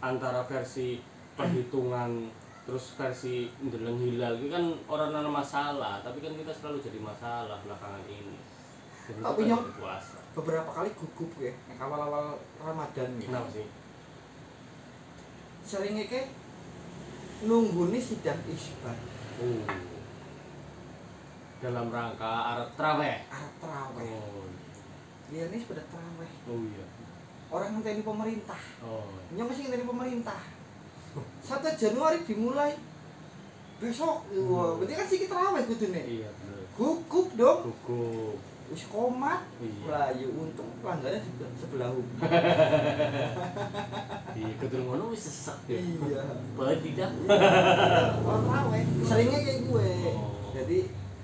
antara 0.00 0.40
versi 0.48 0.96
perhitungan 1.36 2.32
terus 2.64 2.94
versi 2.96 3.48
ndeleng 3.60 3.98
hilal 3.98 4.36
itu 4.38 4.46
kan 4.52 4.62
orang 4.86 5.10
ada 5.10 5.26
masalah 5.26 5.98
tapi 6.04 6.22
kan 6.22 6.32
kita 6.36 6.52
selalu 6.52 6.78
jadi 6.78 7.02
masalah 7.02 7.58
belakangan 7.66 8.04
ini 8.06 8.36
Tapi 9.10 9.42
puasa 9.74 10.22
beberapa 10.38 10.70
kali 10.70 10.94
gugup 10.94 11.30
ya 11.42 11.50
nek 11.66 11.82
awal-awal 11.82 12.38
Ramadan 12.62 13.10
ya. 13.18 13.26
kenapa 13.26 13.48
sih 13.50 13.66
Seringnya 15.66 16.06
ke 16.06 16.30
nunggu 17.42 17.90
nih 17.90 17.98
sidang 17.98 18.38
isbat 18.46 18.98
oh. 19.42 19.64
Dalam 21.60 21.86
rangka 21.88 22.24
Arab 22.50 22.68
Traweh 22.72 23.20
Arab 23.28 23.52
terawih. 23.58 24.08
oh 24.10 24.48
Dia 25.28 25.44
nih 25.46 25.60
sudah 25.60 25.84
terawih. 25.86 26.30
oh 26.46 26.60
iya 26.66 26.84
Orang 27.50 27.70
ngenteni 27.76 28.00
pemerintah. 28.00 28.62
oh 28.80 29.10
Nyong 29.30 29.46
masih 29.46 29.62
ngenteni 29.64 29.84
pemerintah. 29.84 30.40
1 31.42 31.50
Januari 31.74 32.22
dimulai 32.22 32.78
besok. 33.76 34.22
Wah, 34.46 34.78
berarti 34.78 34.94
kan 34.94 35.06
sih 35.06 35.18
kita 35.18 35.32
terawih 35.32 35.62
kudune. 35.66 36.00
iya 36.00 36.28
bener 36.30 36.62
Gugup 36.72 37.28
dong. 37.34 37.58
gugup 37.66 38.38
Wis 38.70 38.86
komat. 38.86 39.42
iya 39.58 39.82
Melayu 39.82 40.26
untung 40.32 40.70
pelanggannya 40.78 41.18
sebelah, 41.18 41.50
sebelah 41.58 41.88
humna. 41.94 42.22
iya 44.32 44.52
ketul 44.56 44.80
ngono 44.80 45.04
wis 45.10 45.22
sesek 45.26 45.58
ya 45.66 45.78
Iya. 45.82 46.22
Baik 46.54 46.78
tidak 46.86 47.10
Orang 48.22 48.42
terawih. 48.46 48.82
Seringnya 49.02 49.38
kayak 49.42 49.60
gue. 49.66 49.90
Oh. 50.06 50.30
Jadi 50.50 50.78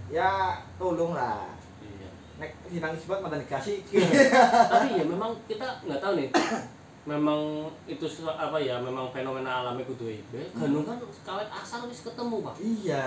ya 0.09 0.61
tolonglah. 0.77 1.51
iya 1.83 2.09
Nek 2.37 2.51
sidang 2.69 2.93
isbat 2.93 3.19
mantan 3.21 3.43
dikasih. 3.43 3.83
tapi 4.71 4.87
ya 4.99 5.05
memang 5.05 5.33
kita 5.47 5.67
nggak 5.83 6.01
tahu 6.01 6.13
nih 6.21 6.29
memang 7.07 7.71
itu 7.87 8.03
apa 8.27 8.59
ya 8.59 8.83
memang 8.83 9.07
fenomena 9.15 9.63
alami 9.63 9.87
kudu 9.87 10.11
ibe 10.11 10.43
ganu 10.51 10.83
kan 10.83 10.99
kawet 11.23 11.47
asal 11.47 11.87
wis 11.87 12.03
ketemu 12.03 12.43
pak 12.43 12.55
iya. 12.59 13.07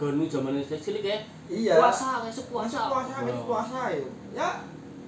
ganu 0.00 0.24
zaman 0.24 0.56
ini 0.56 0.64
cilik 0.64 1.04
ya 1.04 1.18
Iya. 1.52 1.76
puasa 1.76 2.24
kayak 2.24 2.32
puasa 2.48 2.48
Puasa 2.48 2.80
puasa 2.88 3.12
kan 3.20 3.36
puasa 3.44 3.78
ya. 4.32 4.48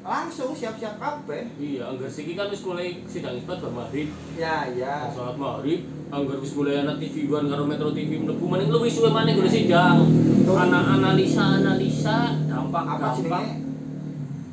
Langsung 0.04 0.52
siap-siap 0.52 0.94
kabeh. 0.96 1.48
iya 1.56 1.88
anggar 1.88 2.04
siki 2.06 2.32
kan 2.32 2.46
wis 2.46 2.60
mulai 2.60 3.00
sidang 3.04 3.32
isbat 3.34 3.56
bar 3.58 3.72
maghrib 3.74 4.12
Ya 4.36 4.68
ya. 4.70 5.08
sholat 5.08 5.32
maghrib 5.34 5.80
anggar 6.08 6.36
wis 6.36 6.52
mulai 6.52 6.76
ana 6.78 6.94
TV 6.94 7.24
One 7.26 7.48
karo 7.48 7.64
Metro 7.64 7.88
TV 7.90 8.20
mlebu 8.20 8.44
maning 8.44 8.68
luwih 8.68 8.86
suwe 8.86 9.08
maneh 9.08 9.32
gone 9.32 9.48
sidang 9.48 10.04
Betul. 10.04 10.60
ana 10.60 10.78
analisa 10.94 11.56
analisa 11.56 12.36
dampak 12.44 12.84
Apa 12.84 13.16
dampak 13.16 13.16
jenenge? 13.16 13.54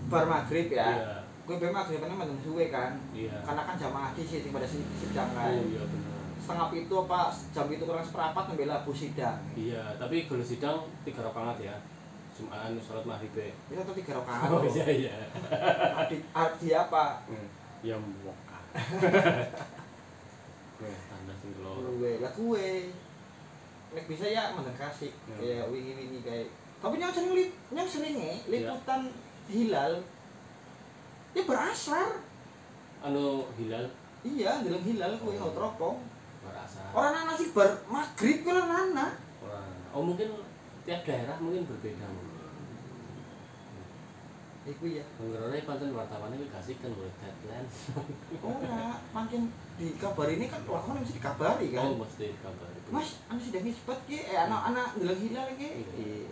Bar 0.08 0.24
maghrib 0.26 0.68
ya. 0.70 0.88
iya 0.88 1.12
Gue 1.42 1.56
be 1.58 1.68
maghrib 1.68 2.00
kan 2.00 2.16
mantan 2.16 2.40
suwe 2.40 2.66
kan. 2.68 2.92
iya 3.12 3.44
Karena 3.44 3.62
kan 3.62 3.76
jamaah 3.76 4.16
di 4.16 4.24
sini 4.24 4.50
pada 4.50 4.64
si- 4.64 4.88
sidang 4.98 5.30
kan. 5.30 5.52
oh 5.52 5.68
iya 5.68 5.84
benar 5.84 6.16
Setengah 6.40 6.68
itu 6.74 6.96
apa 6.98 7.20
jam 7.52 7.68
itu 7.68 7.84
kurang 7.84 8.02
seperempat 8.02 8.44
ngambil 8.48 8.68
labu 8.72 8.92
sidang. 8.92 9.36
iya 9.52 10.00
tapi 10.00 10.26
kalau 10.26 10.42
sidang 10.42 10.78
tiga 11.04 11.22
rakaat 11.22 11.60
ya 11.60 11.76
Jumaan 12.42 12.74
sholat 12.82 13.06
maghrib 13.06 13.38
ya 13.38 13.82
tuh 13.86 13.94
tiga 13.94 14.18
rakaat. 14.18 14.50
Oh 14.50 14.66
iya 14.66 14.86
iya. 14.90 15.14
Arti, 15.94 16.18
arti 16.34 16.68
apa? 16.74 17.22
Ya 17.86 17.96
moka. 17.96 18.60
Gue 20.82 20.90
tanda 21.10 21.34
sing 21.38 21.54
keloro. 21.54 22.02
Gue 22.02 22.18
lah 22.18 22.34
gue. 22.34 22.68
Nek 23.92 24.06
bisa 24.08 24.26
ya 24.26 24.50
Ya. 24.58 25.36
kayak 25.38 25.66
wingi-wingi 25.70 26.20
kayak. 26.26 26.48
Tapi 26.82 26.98
yang 26.98 27.14
sering 27.14 27.38
lip, 27.38 27.52
yang 27.70 27.86
seringnya 27.86 28.34
liputan 28.50 29.02
hilal 29.46 29.94
ya 31.32 31.42
berasar. 31.46 32.10
Anu 33.02 33.46
hilal 33.56 33.86
Iya, 34.22 34.62
dalam 34.62 34.82
hilal 34.82 35.14
gue 35.18 35.34
Oh. 35.38 35.46
oh. 35.46 35.54
teropong. 35.54 35.98
berasa. 36.42 36.82
Orang 36.90 37.14
anak 37.16 37.38
sih 37.38 37.54
ber 37.54 37.70
maghrib 37.86 38.42
kan 38.42 38.66
anak. 38.66 39.14
Orang. 39.46 39.70
Oh 39.94 40.02
mungkin 40.02 40.30
tiap 40.82 41.02
daerah 41.06 41.38
mungkin 41.38 41.64
berbeda 41.66 42.06
mungkin. 42.10 42.40
Iku 44.62 44.86
ya. 44.94 45.02
Mengerone 45.18 45.58
pancen 45.66 45.90
wartawannya 45.90 46.38
iki 46.38 46.54
kasihkan 46.54 46.94
boleh 46.94 47.10
deadline. 47.18 47.66
Ora, 48.46 48.94
makin 49.10 49.50
dikabari 49.74 50.38
ini 50.38 50.46
kan 50.46 50.62
lakon 50.70 51.02
mesti 51.02 51.18
dikabari 51.18 51.74
kan. 51.74 51.90
Oh 51.90 51.98
mesti 51.98 52.30
kabar. 52.46 52.70
Mas, 52.94 53.26
anu 53.26 53.42
sudah 53.42 53.62
nisbat 53.66 53.98
ki, 54.06 54.22
eh 54.22 54.38
anak-anak 54.38 55.02
dalam 55.02 55.18
hilal 55.18 55.50
ki. 55.58 55.70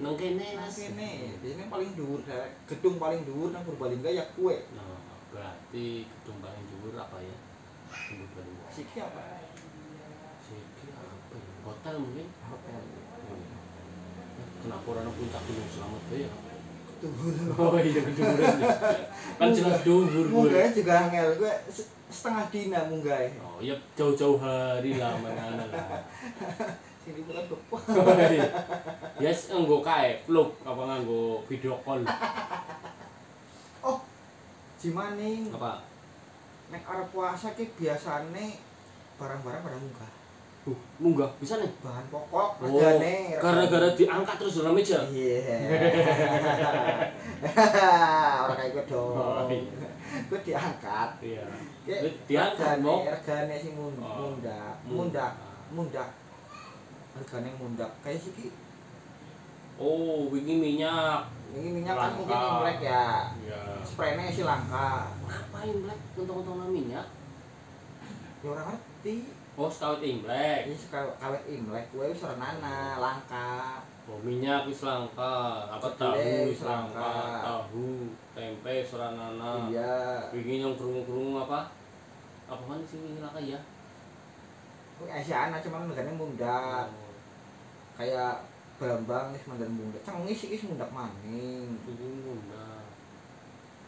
Nang 0.06 0.14
kene 0.14 0.46
Nah, 0.60 0.62
Mas. 0.62 0.78
kene, 0.78 1.10
biasanya 1.42 1.66
paling 1.74 1.92
dhuwur, 1.98 2.22
Dek. 2.22 2.52
gedung 2.70 3.02
paling 3.02 3.26
dhuwur 3.26 3.50
nang 3.50 3.66
Purbalingga 3.66 4.14
ya 4.14 4.22
kue. 4.38 4.62
Nah, 4.78 5.02
berarti 5.34 6.06
gedung 6.06 6.38
paling 6.38 6.64
dhuwur 6.70 6.94
apa 7.02 7.18
ya? 7.26 7.34
Gedung 7.90 8.30
paling 8.38 8.54
dhuwur. 8.54 8.70
Siki 8.70 8.98
apa? 9.02 9.42
Siki 10.46 10.86
apa 10.94 11.02
ya? 11.34 11.42
Hotel 11.66 11.96
mungkin. 11.98 12.28
Hotel. 12.46 13.09
Kenapa 14.60 14.88
orang 14.92 15.14
puncak 15.16 15.42
gunung 15.48 15.70
selamat 15.70 16.04
ya? 16.12 16.30
Oh 17.56 17.80
iya 17.80 18.02
dhuwur. 18.04 18.40
Kan 19.40 19.50
jelas 19.56 19.80
dhuwur 19.88 20.12
gue. 20.12 20.28
Munggah 20.28 20.68
juga 20.70 20.94
angel, 21.08 21.28
gue 21.40 21.54
se- 21.72 21.88
setengah 22.12 22.52
dina 22.52 22.80
munggah. 22.92 23.24
Oh 23.40 23.64
ya 23.64 23.72
jauh-jauh 23.96 24.36
hari 24.36 25.00
lah 25.00 25.16
mana 25.16 25.64
lah. 25.64 26.04
Sini 27.02 27.24
bukan 27.24 27.48
bepo. 27.56 27.76
Yes, 29.16 29.48
nganggo 29.48 29.80
kae 29.80 30.20
vlog 30.28 30.52
apa 30.62 30.82
nganggo 30.86 31.48
video 31.48 31.80
call. 31.80 32.04
Oh, 33.80 33.96
Jimaning, 34.76 35.48
Apa? 35.56 35.80
nek 36.68 36.84
arep 36.84 37.08
puasa 37.16 37.56
ki 37.56 37.64
biasane 37.80 38.60
barang-barang 39.16 39.64
pada 39.64 39.80
munggah. 39.80 40.12
Uh, 40.64 40.76
munggah 40.98 41.32
bisa 41.40 41.56
nih. 41.56 41.72
Bahan 41.80 42.04
pokok, 42.08 42.50
Oh, 42.60 42.68
regane. 42.68 43.32
gara-gara 43.38 43.90
diangkat 43.96 44.36
terus 44.36 44.60
dalam 44.60 44.76
meja. 44.76 45.00
Iya. 45.08 45.56
Orang 48.44 48.58
kayak 48.58 48.72
gue 48.76 48.86
dong. 48.86 49.16
Oh, 49.16 49.48
iya. 49.48 49.88
Gue 50.28 50.40
diangkat. 50.42 51.10
Iya. 51.22 51.44
Kayak 51.86 52.02
Diangkat, 52.26 52.76
regane- 52.76 52.86
Bok. 52.86 53.02
Regane 53.08 53.56
sing 53.56 53.74
mun- 53.74 54.00
Oh. 54.00 54.16
mundak, 54.28 54.76
Hmm. 54.84 54.96
mundak. 54.96 55.34
mundak 55.70 56.10
harganya 57.14 57.54
mundak 57.62 57.92
kayak 58.02 58.18
sih 58.18 58.50
oh 59.78 60.26
wingi 60.34 60.58
minyak 60.58 61.22
ini 61.54 61.78
minyak 61.78 61.94
kan 61.94 62.18
mungkin 62.18 62.34
imlek 62.34 62.82
ya 62.82 63.30
ya 63.46 63.60
spraynya 63.86 64.34
sih 64.34 64.42
langka 64.42 65.14
ngapain 65.22 65.78
black 65.86 66.00
untung-untung 66.18 66.74
minyak 66.74 67.06
ya 68.42 68.48
orang 68.50 68.74
ngerti 68.74 69.30
oh 69.60 69.68
sekawit 69.68 70.00
imlek. 70.00 70.72
Ini 70.72 70.76
sekali 70.80 71.12
kawet 71.20 71.44
imlek. 71.52 71.92
Gue 71.92 72.16
wis 72.16 72.24
renana 72.24 72.96
langka. 72.96 73.84
Oh 74.08 74.16
minyak 74.24 74.64
wis 74.64 74.88
langka. 74.88 75.68
Apa 75.68 75.88
tahu 76.00 76.16
wis 76.16 76.56
wis 76.56 76.64
langka. 76.64 76.96
langka. 76.96 77.44
tahu 77.44 78.08
tempe 78.32 78.76
soranana 78.88 79.68
iya. 79.68 80.24
Wingi 80.32 80.64
yang 80.64 80.80
kerungu-kerungu 80.80 81.44
apa? 81.44 81.68
Apa 82.48 82.64
mana 82.64 82.84
sih 82.88 83.04
wingi 83.04 83.20
langka 83.20 83.44
ya 83.44 83.60
Kuwi 84.96 85.12
Asiana 85.12 85.64
cuman 85.64 85.92
negane 85.92 86.12
mundak 86.16 86.88
Oh, 86.92 87.12
kayak 88.00 88.48
Bambang 88.80 89.36
wis 89.36 89.44
mandan 89.44 89.76
mundak 89.76 90.00
cengis 90.08 90.48
iki 90.48 90.72
mundak 90.72 90.88
maning. 90.96 91.76
Wingi 91.84 92.08
mundak 92.24 92.88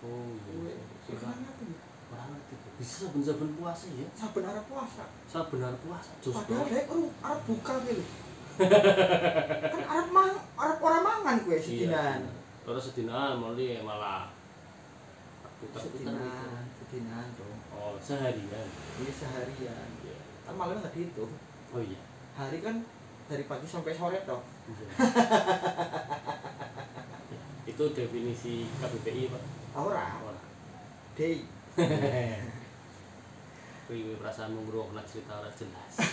oh 0.04 0.36
iya 0.36 0.76
Kuwi 1.08 1.16
Orang 2.12 2.28
ngerti 2.30 2.54
bisa 2.76 2.94
saben-saben 3.06 3.50
puasa 3.56 3.86
ya 3.90 4.06
saben 4.12 4.42
arep 4.42 4.64
puasa 4.66 5.04
saben 5.26 5.60
arep 5.60 5.80
puasa 5.82 6.10
jos 6.20 6.34
padahal 6.36 6.66
dek 6.68 6.86
ru 6.88 7.04
arep 7.20 7.42
buka 7.46 7.74
gitu 7.86 8.04
kan 9.72 9.82
arep 9.88 10.08
mang 10.10 10.32
arep 10.56 10.78
ora 10.80 10.98
mangan 11.00 11.36
kowe 11.42 11.56
sedinan 11.56 12.20
Iya. 12.22 12.30
Terus 12.62 12.82
sedinan 12.88 13.38
muli 13.38 13.80
malah 13.80 14.28
sedinan 15.72 16.66
sedinan 16.76 17.26
dong 17.34 17.50
Oh, 17.72 17.96
seharian. 17.98 18.68
ini 18.98 19.10
seharian 19.10 19.88
Iya. 20.02 20.16
kan 20.44 20.54
malam 20.54 20.78
nggak 20.78 20.92
dihitung 20.92 21.32
Oh 21.72 21.80
iya. 21.80 21.98
hari 22.34 22.60
kan 22.60 22.82
dari 23.26 23.46
pagi 23.46 23.66
sampai 23.66 23.94
sore 23.94 24.18
toh 24.26 24.42
Iya. 24.68 24.86
Itu 27.64 27.84
definisi 27.92 28.66
KBBI, 28.76 29.30
Pak. 29.30 29.42
ora 29.78 30.06
Ora. 30.20 30.42
day 31.14 31.46
Kuwi 33.88 34.16
perasaan 34.16 34.52
ngrungokna 34.54 35.02
cerita 35.04 35.36
ora 35.36 35.50
jelas. 35.52 35.94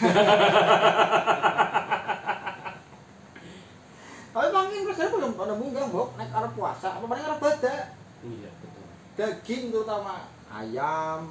tapi 4.29 4.45
mangin 4.51 4.87
rasanya 4.87 5.11
belum 5.11 5.33
pada 5.35 5.51
munggah 5.51 5.83
mbok 5.89 6.15
naik 6.15 6.31
arep 6.31 6.53
puasa 6.55 6.95
apa 6.95 7.03
paling 7.03 7.27
arep 7.27 7.41
bada 7.41 7.75
Iya, 8.21 8.51
betul. 8.57 8.85
daging 9.15 9.63
terutama 9.73 10.27
ayam 10.47 11.27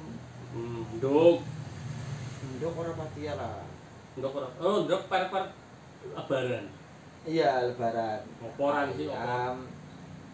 Hmm, 0.48 0.80
nduk. 0.96 1.44
ndok 2.56 2.72
ora 2.74 2.92
pati 2.94 3.20
ya 3.22 3.32
lah 3.32 3.64
Nduk 4.16 4.32
ora. 4.34 4.48
Oh, 4.58 4.84
nduk 4.84 5.00
per-per 5.06 5.52
lebaran. 6.04 6.64
iya 7.24 7.64
lebaran 7.64 8.20
Oporan 8.40 8.86
sih, 8.92 9.06
opor. 9.06 9.16
ayam 9.16 9.56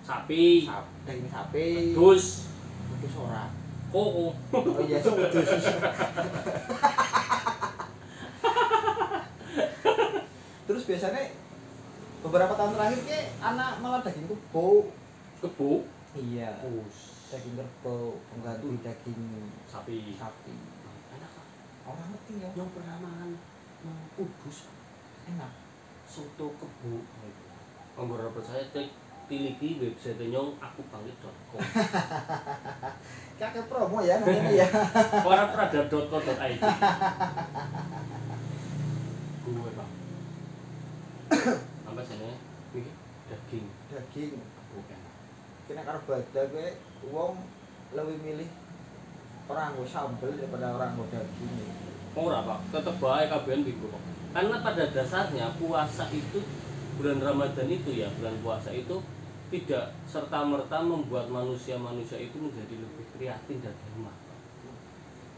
Sapi, 0.02 0.66
sap, 0.66 0.84
daging 1.04 1.26
sapi 1.26 1.94
dus, 1.94 2.48
wedhus 2.90 3.14
ora 3.16 3.48
koko. 3.94 4.34
oh 4.34 4.82
iya 4.82 4.98
sing 4.98 5.14
wedhus 5.14 5.46
terus 10.66 10.82
biasanya 10.90 11.22
beberapa 12.26 12.52
tahun 12.58 12.74
terakhir 12.74 13.00
ke 13.06 13.20
anak 13.38 13.78
malah 13.78 14.02
daging 14.02 14.26
kebo 14.26 14.90
Kebo. 15.38 15.86
iya 16.18 16.58
Us. 16.66 17.30
daging 17.30 17.54
kerbau 17.54 18.18
pengganti 18.34 18.82
daging 18.82 19.22
Sapi. 19.70 20.18
sapi 20.18 20.56
Enak 21.14 21.30
orang 21.86 22.08
ngerti 22.10 22.32
ya 22.42 22.50
Yang 22.58 22.70
pernah 22.74 22.96
mangan 22.98 23.30
nang 23.84 23.98
Kudus 24.16 24.72
enak 25.28 25.52
soto 26.08 26.52
kebo. 26.56 27.04
Ora 27.94 28.28
percaya 28.32 28.64
tek 29.24 29.32
tiliki 29.32 29.80
website 29.80 30.20
nyong 30.28 30.60
aku 30.60 30.84
bangkit.com. 30.92 31.60
kakek 33.40 33.64
promo 33.72 34.04
ya 34.04 34.20
nanti 34.20 34.52
ya 34.60 34.68
Ora 35.24 35.48
prada.co.id. 35.48 36.60
Gue, 39.44 39.70
Pak. 39.72 39.88
Apa 41.88 42.00
jenenge? 42.04 42.36
Iki 42.76 42.92
daging 43.32 43.66
daging 43.88 44.32
enak. 44.36 45.12
kena 45.64 45.80
karo 45.80 46.04
bada 46.04 46.42
gue 46.44 46.68
wong 47.08 47.40
lebih 47.96 48.20
milih 48.20 48.50
orang 49.48 49.72
gue 49.80 49.88
sambel 49.88 50.36
daripada 50.36 50.76
orang 50.76 51.00
gue 51.00 51.08
daging 51.08 51.52
Ora, 52.14 52.46
Pak. 52.46 52.60
Tetep 52.70 53.00
kabehan 53.00 53.66
bingung, 53.66 53.90
Pak. 53.90 54.02
Karena 54.36 54.56
pada 54.62 54.84
dasarnya 54.86 55.50
puasa 55.58 56.06
itu 56.14 56.38
bulan 56.94 57.18
Ramadan 57.18 57.66
itu 57.66 57.90
ya, 57.90 58.06
bulan 58.14 58.38
puasa 58.38 58.70
itu 58.70 59.02
tidak 59.54 59.94
serta 60.10 60.42
merta 60.42 60.82
membuat 60.82 61.30
manusia-manusia 61.30 62.18
itu 62.18 62.34
menjadi 62.42 62.74
lebih 62.74 63.06
prihatin 63.14 63.62
dan 63.62 63.70
hemat. 63.70 64.16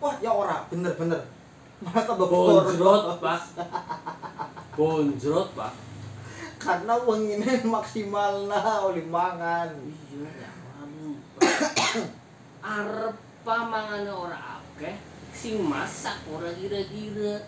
Wah 0.01 0.17
ya 0.25 0.33
ora 0.33 0.65
bener 0.73 0.97
bener 0.97 1.21
malah 1.85 2.09
tambah 2.09 2.25
Bonjrot, 2.25 3.21
Pak. 3.21 3.43
Bonjrot, 4.81 5.53
Pak. 5.53 5.73
karena 6.57 6.97
wong 7.05 7.29
ini 7.29 7.63
maksimal 7.69 8.49
nah 8.49 8.81
oleh 8.89 9.05
mangan 9.05 9.71
Iya, 9.85 10.29
ya 10.41 10.51
ampun. 10.81 11.41
Arep 12.65 13.17
pamangane 13.45 14.09
ora 14.09 14.59
akeh, 14.59 14.97
sing 15.37 15.61
masak 15.61 16.17
ora 16.33 16.49
kira-kira. 16.57 17.45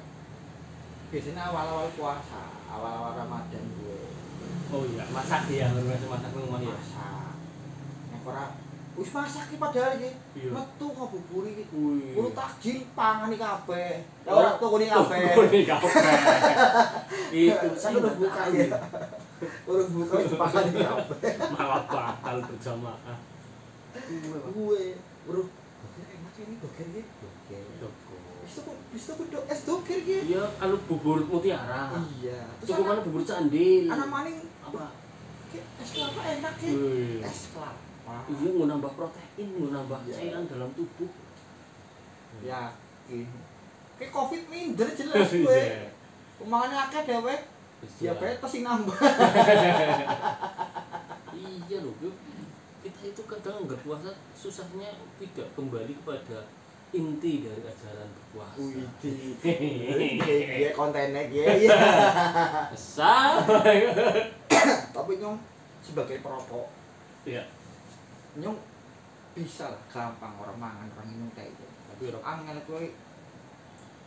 biasanya 1.09 1.49
awal-awal 1.49 1.89
puasa 1.97 2.53
awal-awal 2.69 3.17
ramadan 3.17 3.65
gue 3.81 3.98
Oh 4.69 4.85
iya, 4.85 5.05
masak 5.09 5.49
ya, 5.49 5.73
berarti 5.73 6.07
masak 6.07 6.29
nang 6.29 6.45
rumah 6.45 6.61
ya. 6.61 6.69
masak 6.69 7.33
nek 8.09 8.21
ora 8.23 8.45
wis 8.95 9.11
masak 9.11 9.45
ki 9.47 9.57
padahal 9.57 9.95
iki 9.95 10.11
Iya. 10.35 10.51
metu 10.51 10.87
ngabuburi 10.91 11.51
iki 11.55 11.65
Wih. 11.71 12.13
kudu 12.13 12.31
takjil 12.35 12.77
pangan 12.93 13.31
iki 13.31 13.39
kabeh 13.39 14.05
ya 14.23 14.29
Oh. 14.29 14.37
ora 14.37 14.51
kabeh 14.53 15.23
Tukune 15.33 15.61
kabeh. 15.65 15.91
Itu 17.49 17.69
Saya 17.75 17.95
udah 17.97 18.13
buka 18.13 18.43
ya. 18.51 18.67
Urung 19.65 19.89
buka 19.95 20.15
pangan 20.37 20.65
iki 20.67 20.83
kabeh. 20.83 21.19
malah 21.55 21.83
batal 21.87 22.37
berjamaah. 22.45 23.19
Gue. 24.53 24.85
Doger 25.25 26.05
enak 26.11 26.35
ini 26.37 26.55
doger 26.59 26.87
iki. 26.91 27.03
Wis 28.49 28.65
tuku 28.65 28.73
wis 28.97 29.05
tuku 29.13 29.23
dok 29.29 29.45
es 29.45 29.61
doger 29.69 29.99
iki. 30.01 30.33
Iya, 30.33 30.41
kalau 30.57 30.81
bubur 30.89 31.21
mutiara. 31.29 31.93
Iya. 32.17 32.49
Terus 32.65 32.69
Cukup 32.73 32.85
mana 32.89 32.93
anak, 32.97 33.05
bubur 33.05 33.23
candil. 33.29 33.85
anak 33.93 34.09
maning 34.09 34.39
apa? 34.65 34.85
es 35.53 35.91
kelapa 35.93 36.21
enak. 36.25 36.55
Wih. 36.65 37.21
Es 37.21 37.53
kelapa. 37.53 38.17
Iya, 38.33 38.49
mau 38.57 38.65
nambah 38.65 38.93
protein, 38.97 39.49
mau 39.61 39.69
nambah 39.69 40.01
Iya. 40.09 40.15
cairan 40.17 40.45
dalam 40.49 40.73
tubuh. 40.73 41.13
Yakin. 42.41 43.29
Kayak 44.01 44.13
covid 44.17 44.43
minder 44.49 44.89
jelas 44.97 45.29
gue. 45.29 45.45
Iya. 45.53 45.93
Pemangane 46.41 46.77
akeh. 46.89 47.05
Iya. 47.05 47.37
Diabetes 48.01 48.49
sing 48.49 48.65
nambah. 48.65 48.97
Iya 51.39 51.79
loh, 51.85 51.93
kita 52.81 53.01
itu 53.13 53.23
kadang 53.29 53.69
nggak 53.69 53.81
puasa 53.85 54.09
susahnya 54.33 54.89
tidak 55.21 55.47
kembali 55.53 55.93
kepada 56.01 56.49
inti 56.90 57.33
dari 57.40 57.61
ajaran 57.61 58.09
berpuasa. 58.09 58.57
Iya 60.59 60.68
kontennya 60.72 61.22
iya. 61.24 61.44
Sama. 62.74 63.61
Tapi 64.96 65.12
nyong 65.16 65.37
sebagai 65.79 66.18
perokok 66.18 66.66
Iya. 67.22 67.40
nyong 68.37 68.57
bisa 69.33 69.68
lah 69.68 69.81
gampang 69.87 70.33
orang 70.37 70.57
mangan 70.59 70.87
orang 70.90 71.07
minum 71.09 71.29
kayak 71.33 71.53
gitu 71.53 71.64
Tapi 71.88 72.03
rok 72.11 72.22
angel 72.22 72.57
gue 72.61 72.83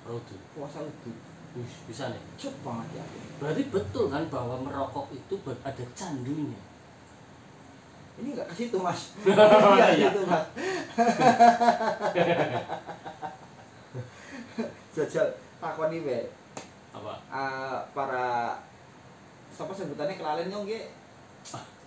rodo. 0.02 0.36
puasa 0.52 0.82
itu 0.82 1.12
Wih, 1.52 1.68
bisa 1.86 2.08
nih. 2.08 2.22
cepet 2.36 2.58
banget 2.62 2.88
ya 2.96 3.04
Berarti 3.38 3.62
betul 3.68 4.08
kan 4.08 4.24
bahwa 4.28 4.56
merokok 4.60 5.12
itu 5.12 5.36
ada 5.62 5.84
candunya. 5.92 6.60
Ini 8.20 8.36
nggak 8.36 8.48
ke 8.52 8.56
situ 8.58 8.78
mas 8.82 9.16
nggak 9.24 9.90
iya. 9.96 10.10
gitu 10.10 10.22
mas 10.28 10.46
jajal 14.92 15.28
takoni 15.60 16.00
we 16.04 16.20
Apa? 16.92 17.16
Eh, 17.32 17.78
para 17.96 18.60
siapa 19.48 19.72
sebutannya 19.72 20.20
kelalen 20.20 20.52
nyong 20.52 20.68
ge 20.68 20.92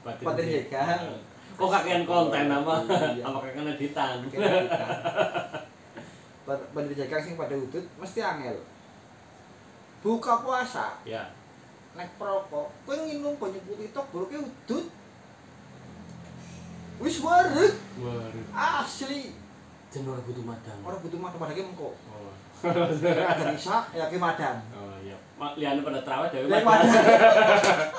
Batin 0.00 0.48
jegang. 0.48 1.20
Kok 1.60 1.70
kakean 1.70 2.08
konten 2.08 2.48
apa? 2.48 2.74
Iya. 2.88 3.20
Apa 3.20 3.44
kakean 3.44 3.68
editan? 3.76 4.24
Bandar 6.48 6.94
jagang 6.96 7.20
sing 7.20 7.36
pada 7.36 7.52
udut 7.52 7.84
mesti 8.00 8.20
angel 8.20 8.56
buka 10.00 10.44
puasa 10.44 11.00
Ya. 11.08 11.24
naik 11.96 12.12
perokok 12.20 12.68
kowe 12.84 12.92
nginum 12.92 13.40
banyak 13.40 13.64
putih 13.64 13.88
tok 13.96 14.04
buruknya 14.12 14.44
udut 14.44 14.83
wis 17.04 17.16
wareg 17.20 17.74
Waduh. 17.96 18.44
asli 18.50 19.36
Jenur 19.88 20.18
butuh 20.20 20.42
madang. 20.42 20.78
orang 20.80 20.98
butuh 20.98 21.18
mata 21.18 21.36
pada 21.36 21.54
mengko 21.54 21.94
Oh. 22.08 22.32
ada 22.64 23.44
nisa 23.46 23.84
ya 23.92 24.08
ke 24.08 24.16
madang 24.16 24.56
Oh 24.72 24.96
iya 24.98 25.14
liane 25.54 25.80
pada 25.80 26.00
terawih 26.00 26.28
dewe 26.30 26.48
Nek 26.48 26.64
madan. 26.64 26.88
wadah. 26.88 27.04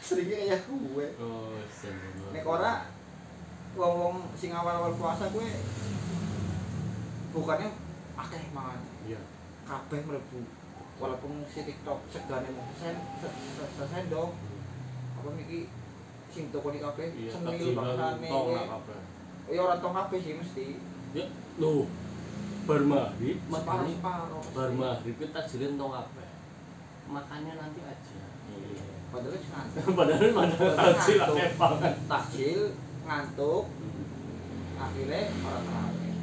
Seringnya 0.00 0.36
kayak 0.40 0.60
gue. 0.64 1.06
oh. 1.20 1.54
Nek 2.32 2.42
ora 2.42 2.88
wong-wong 3.72 4.32
sing 4.32 4.50
awal-awal 4.50 4.90
puasa 4.92 5.28
gue 5.28 5.46
bukannya 7.30 7.68
akeh 8.16 8.42
mangan. 8.50 8.80
iya 9.04 9.20
Kabeh 9.62 10.02
mlebu. 10.02 10.40
Walaupun 10.98 11.46
si 11.46 11.62
TikTok 11.62 12.02
segane 12.08 12.50
mau 12.50 12.66
sen 12.74 12.96
se- 13.16 13.30
se- 13.54 13.70
se- 13.70 13.86
sendok. 13.86 14.34
Apa 15.14 15.28
miki 15.30 15.70
sing 16.30 16.54
toko 16.54 16.70
ni 16.70 16.78
cemil 17.26 17.74
bahanane. 17.74 18.28
Ya 19.50 19.60
ora 19.66 19.76
tong 19.82 19.94
sih 20.22 20.34
mesti. 20.38 20.66
Ya 21.14 21.26
lho. 21.58 21.90
Bar 22.64 22.82
maghrib 22.86 23.38
matane 23.50 23.92
bar 23.98 24.70
kita 25.02 25.40
jilin 25.50 25.74
tong. 25.74 25.92
Makannya 27.10 27.52
nanti 27.58 27.80
aja. 27.82 28.22
Iya. 28.54 28.82
Padahal 29.10 29.34
ngantuk. 29.50 29.90
Padahal 29.98 30.28
padahal 30.30 30.72
takjil 30.78 31.18
takjil 32.06 32.60
ngantuk. 33.02 33.64
Hmm. 33.66 34.80
Akhirnya 34.80 35.22
orang 35.44 35.64
tarawih. 35.66 36.16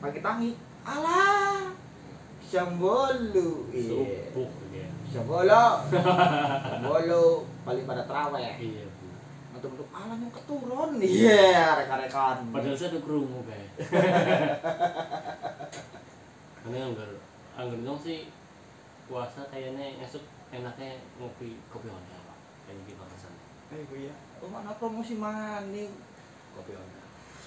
Pagi 0.00 0.20
tangi. 0.24 0.50
Alah. 0.86 1.70
Jam 2.46 2.78
8. 2.78 3.34
Iya. 3.74 4.30
Subuh. 4.30 4.50
Ya. 4.70 4.88
Jam 5.10 5.24
8. 5.26 5.92
Jam 5.92 7.55
paling 7.66 7.82
pada 7.82 8.06
teraweh 8.06 8.54
iya 8.62 8.86
bu. 8.86 9.10
Untuk 9.58 9.74
untuk 9.74 9.90
alam 9.90 10.22
yang 10.22 10.30
keturun 10.30 11.02
iya. 11.02 11.34
Yeah, 11.34 11.70
rekan-rekan. 11.82 12.46
Padahal 12.54 12.78
saya 12.78 12.94
tuh 12.94 13.02
kerungu 13.02 13.42
kayak 13.42 13.74
karena 16.62 16.78
anggar 16.86 17.10
anggar 17.58 17.78
dong 17.82 17.98
sih 17.98 18.30
puasa 19.10 19.50
kayaknya 19.50 19.98
esok 20.02 20.22
enaknya 20.54 21.02
ngopi 21.18 21.58
kopi 21.74 21.90
Honda 21.90 22.22
pak. 22.22 22.38
Kayak 22.70 22.86
gitu 22.86 23.02
alasannya 23.02 23.44
eh 23.66 23.82
gue 23.82 24.06
ya 24.06 24.14
oh 24.38 24.46
mana 24.46 24.70
promosi 24.78 25.18
mana? 25.18 25.90
kopi 26.54 26.72
Honda. 26.78 27.02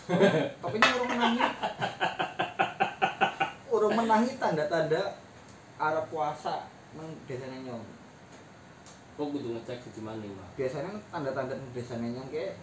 Oh, 0.09 0.67
tapi 0.67 0.75
ini 0.81 0.89
orang 0.89 1.09
menangis 1.15 1.47
orang 3.69 3.93
menangis 3.93 4.33
tanda-tanda 4.41 5.21
arah 5.79 6.05
puasa 6.11 6.67
mengdesainnya 6.97 7.23
biasanya 7.29 7.57
nyong 7.69 7.98
kok 9.19 9.27
kudu 9.35 9.51
ngecek 9.51 9.83
siji 9.83 9.99
maning 9.99 10.31
pak 10.31 10.47
biasanya 10.55 10.87
kan 10.87 10.97
tanda-tanda 11.11 11.53
desanya 11.75 12.07
nyong 12.15 12.31
kayak 12.31 12.55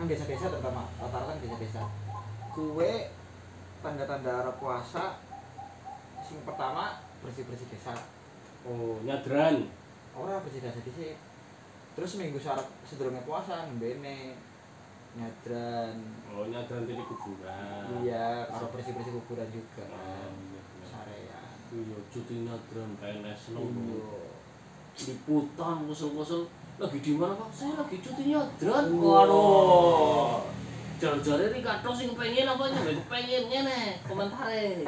nang 0.00 0.08
desa-desa 0.08 0.48
terutama 0.48 0.88
rata-rata 0.96 1.36
kan 1.36 1.44
desa-desa. 1.44 1.84
Kue 2.56 3.12
tanda-tanda 3.84 4.32
arah 4.40 4.56
puasa 4.56 5.20
sing 6.24 6.40
pertama 6.48 7.04
bersih-bersih 7.20 7.68
desa. 7.68 7.92
Oh 8.64 8.96
nyadran. 9.04 9.68
Orang 10.16 10.40
bersih 10.48 10.64
desa 10.64 10.80
dhisik 10.80 11.20
terus 11.92 12.16
minggu 12.16 12.40
syarat 12.40 12.64
sedurunge 12.88 13.20
puasa 13.28 13.68
nembene 13.68 14.40
nyadran. 15.20 16.00
Oh 16.32 16.48
nyadran 16.48 16.88
dari 16.88 17.04
kuburan. 17.04 17.84
Iya 18.00 18.48
kalau 18.48 18.72
bersih-bersih 18.72 19.12
kuburan 19.20 19.52
juga. 19.52 19.84
Oh 19.84 20.32
iya 20.32 20.60
bener. 20.64 20.88
sarean. 20.88 21.52
Iya 21.76 21.98
cuti 22.08 22.34
nyadran 22.48 22.90
PNS 22.96 23.52
lo 23.52 23.68
iya 23.68 24.29
liputan 24.96 25.76
musul-musul 25.86 26.50
lagi 26.80 26.98
di 27.04 27.12
mana 27.14 27.36
pak? 27.36 27.48
Saya 27.52 27.76
lagi 27.76 28.00
cuti 28.00 28.32
nyadran 28.32 28.86
waduh. 28.96 30.42
Jar-jar 31.00 31.40
ini 31.40 31.60
kato 31.64 31.90
sing 31.96 32.12
pengen 32.12 32.48
apa 32.48 32.64
nya 32.68 32.80
pengennya 33.08 33.60
nih 33.64 33.86
komentare. 34.04 34.84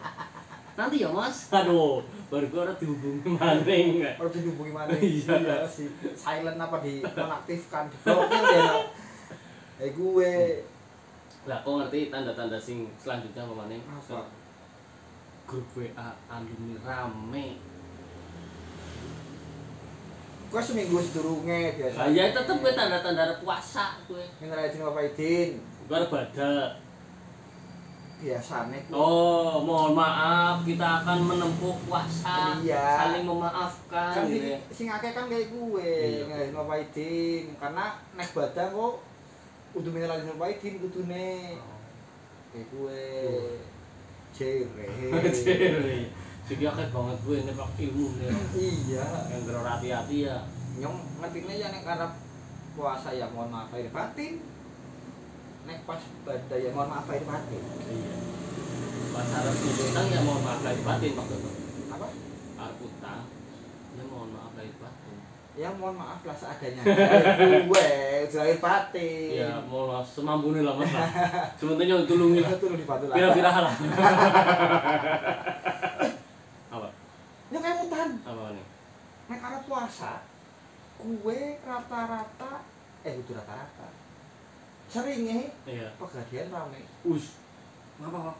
Nanti 0.78 1.00
ya 1.00 1.08
mas. 1.08 1.48
Aduh 1.52 2.04
baru 2.26 2.46
gue 2.50 2.60
orang 2.60 2.78
dihubungi 2.82 3.28
maning 3.38 4.02
Kalau 4.02 4.30
dihubungi 4.34 4.72
mana? 4.74 4.90
Iya. 5.00 5.62
sih. 5.64 5.88
Silent 6.12 6.58
apa 6.58 6.82
di 6.82 7.00
nonaktifkan, 7.00 7.88
di 7.88 7.96
blokir 8.02 8.44
ya. 8.50 8.72
Eh 9.80 9.90
gue. 9.94 10.32
Lah 11.46 11.62
kok 11.62 11.72
ngerti 11.78 12.10
tanda-tanda 12.10 12.58
sing 12.58 12.90
selanjutnya 12.98 13.46
apa 13.46 13.54
maning 13.54 13.82
apa? 13.86 14.26
grup 15.46 15.66
WA 15.78 16.10
alumni 16.26 16.74
rame 16.82 17.46
Gue 20.56 20.64
seminggu 20.64 20.96
sedurunge 20.96 21.76
biasa. 21.76 21.96
lah 22.00 22.08
ya 22.08 22.32
tetep 22.32 22.56
gue 22.56 22.72
tanda-tanda 22.72 23.36
puasa 23.44 24.00
gue 24.08 24.24
Minta 24.40 24.64
izin 24.64 24.88
Bapak 24.88 25.12
Idin. 25.12 25.60
gue 25.84 25.98
badak 26.08 26.80
Biasanya 28.16 28.80
gue. 28.88 28.96
Oh, 28.96 29.60
mohon 29.60 29.92
maaf, 29.92 30.64
kita 30.64 31.04
akan 31.04 31.28
menempuh 31.28 31.76
puasa, 31.84 32.56
Iya. 32.64 32.80
saling 32.96 33.28
memaafkan, 33.28 34.08
kan 34.16 34.24
gitu 34.24 34.48
ya. 34.48 34.58
sing, 34.72 34.88
akeh 34.88 35.12
kan 35.12 35.28
kayak 35.28 35.52
gue 35.52 35.92
Iya. 35.92 36.24
ngelain 36.24 36.56
Bapak 36.56 36.76
Idin 36.88 37.52
karena 37.60 37.84
naik 38.16 38.32
badan 38.32 38.72
kok 38.72 38.94
udah 39.76 39.90
minta 39.92 40.16
izin 40.16 40.32
Bapak 40.32 40.48
Idin 40.56 40.74
kudune 40.80 41.28
kayak 42.48 42.66
gue 42.72 43.04
jere 44.32 44.88
Jadi, 45.36 46.00
jadi 46.46 46.62
akeh 46.70 46.86
banget 46.94 47.16
gue 47.20 47.36
ini 47.36 47.52
pak 47.52 47.68
ilmu 47.76 48.06
nih, 48.16 48.30
iya 48.54 49.04
yang 49.26 49.42
gerak 49.42 49.66
hati-hati 49.66 50.16
ya. 50.24 50.36
nyong 50.78 50.96
ngertinya 51.18 51.52
ya 51.52 51.66
nek 51.74 51.82
karena 51.82 52.06
puasa 52.72 53.08
ya 53.10 53.26
mohon 53.34 53.50
maaf 53.50 53.68
lahir 53.72 53.90
batin 53.90 54.38
nek 55.64 55.82
pas 55.82 55.98
badai 56.22 56.60
ya 56.62 56.70
mohon 56.70 56.86
maaf 56.86 57.04
lahir 57.08 57.24
batin 57.24 57.62
Iya. 57.86 58.14
Pas 59.10 59.26
harus 59.32 59.56
utang 59.58 60.06
ya 60.06 60.20
mohon 60.20 60.40
maaf 60.40 60.60
lahir 60.62 60.80
batin 60.84 61.10
pak 61.12 61.26
apa 61.88 62.06
Harus 62.56 62.78
utang, 62.84 63.20
ya 63.96 64.02
mohon 64.06 64.28
maaf 64.30 64.52
lahir 64.54 64.74
batin. 64.76 65.16
ya 65.56 65.68
mohon 65.72 65.96
maaf 65.96 66.20
lah 66.22 66.36
seadanya 66.36 66.82
gue 67.64 67.86
lahir 68.28 68.58
batin 68.60 69.28
Ya 69.34 69.50
mohon 69.64 69.86
maaf 69.90 70.06
semampunya 70.06 70.60
lah 70.62 70.74
mas. 70.76 70.92
lah. 70.92 71.08
Sebenarnya 71.56 72.04
tulungi 72.06 72.38
lah. 72.38 72.54
lah 72.54 72.98
Pira-pira 73.10 73.50
lah. 73.56 73.74
Ya 77.46 77.58
kayak 77.58 77.78
mutan 77.80 78.10
Apa 78.20 78.50
nih? 78.50 78.66
nek 79.26 79.38
karena 79.38 79.58
puasa 79.60 80.22
gue 80.96 81.38
rata-rata 81.60 82.52
eh 83.02 83.14
itu 83.16 83.30
rata-rata 83.30 83.86
seringnya 84.86 85.50
Iya. 85.64 85.90
pegadaian 85.96 86.46
rame 86.48 86.80
Us. 87.04 87.34
Ngapa 87.96 88.18
pak? 88.24 88.36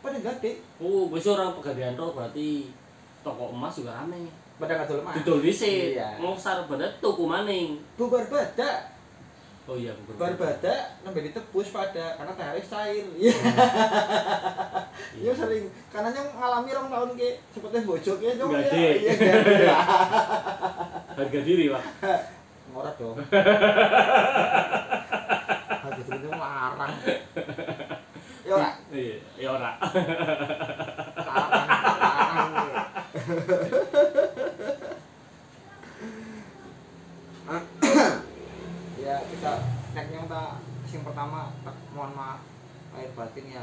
pada 0.00 0.18
gede 0.18 0.62
Oh, 0.78 1.06
besok 1.06 1.34
orang 1.34 1.52
pegadaian 1.52 1.94
roh 1.94 2.10
berarti 2.10 2.70
toko 3.20 3.50
emas 3.50 3.74
juga 3.74 3.94
rame. 3.96 4.30
pada 4.56 4.76
nggak 4.76 4.88
dulu 4.88 5.00
mah 5.02 5.14
Didol 5.14 5.38
dhisik. 5.40 5.94
Iya. 5.94 6.16
Mau 6.16 6.34
sar 6.34 6.64
pada 6.64 6.86
tuku 6.98 7.24
maning. 7.24 7.78
bubar 7.94 8.24
badak 8.26 8.89
Oh 9.70 9.78
iya, 9.78 9.94
bubur. 9.94 10.18
bubar 10.18 10.34
badak 10.34 10.98
nembe 11.00 11.22
ditebus 11.22 11.70
pada 11.70 12.18
karena 12.18 12.34
teh 12.34 12.66
cair 12.66 13.06
iya 13.14 13.30
Iya 15.20 15.30
sering 15.32 15.64
karena 15.88 16.10
yang 16.10 16.26
ngalami 16.34 16.70
rong 16.70 16.90
tahun 16.90 17.10
ke 17.14 17.38
seperti 17.48 17.86
bojok 17.86 18.18
ya 18.18 18.34
nyong 18.34 18.50
Nggak 18.50 18.66
ya 18.66 18.72
deh. 18.72 18.94
iya 18.98 19.12
gede 19.14 19.70
Harga 21.20 21.40
diri, 21.40 21.64
Pak. 21.68 21.84
ngorot 22.70 22.94
dong 22.96 23.14
harga 25.76 26.00
diri 26.00 26.18
itu 26.18 26.28
larang 26.32 26.92
ya 28.40 28.52
ora 28.52 28.70
Iya, 28.90 29.16
ya 29.36 29.48
ora. 29.50 29.70
larang 31.20 31.66
larang 32.50 32.70
ya 39.00 39.16
kita 39.26 39.52
nek 39.90 40.04
nyong 40.06 40.26
ta 40.28 40.42
sing 40.86 41.00
pertama 41.20 41.52
tak 41.60 41.76
mohon 41.92 42.16
maaf 42.16 42.40
lahir 42.96 43.12
batin 43.12 43.52
ya 43.52 43.60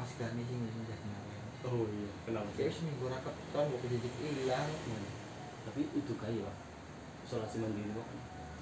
Mas 0.00 0.16
Gani 0.16 0.40
sing 0.48 0.64
menjadi 0.64 1.12
Oh 1.60 1.84
iya, 1.92 2.08
kenapa? 2.24 2.48
Kayak 2.56 2.72
seminggu 2.72 3.12
ra 3.12 3.20
keton 3.20 3.68
kok 3.68 3.80
kejijik 3.84 4.14
ilang. 4.24 4.64
Hmm. 4.64 5.04
Tapi 5.68 5.92
itu 5.92 6.12
kaya. 6.16 6.48
Isolasi 7.20 7.60
mandiri 7.60 7.92
kok. 7.92 8.08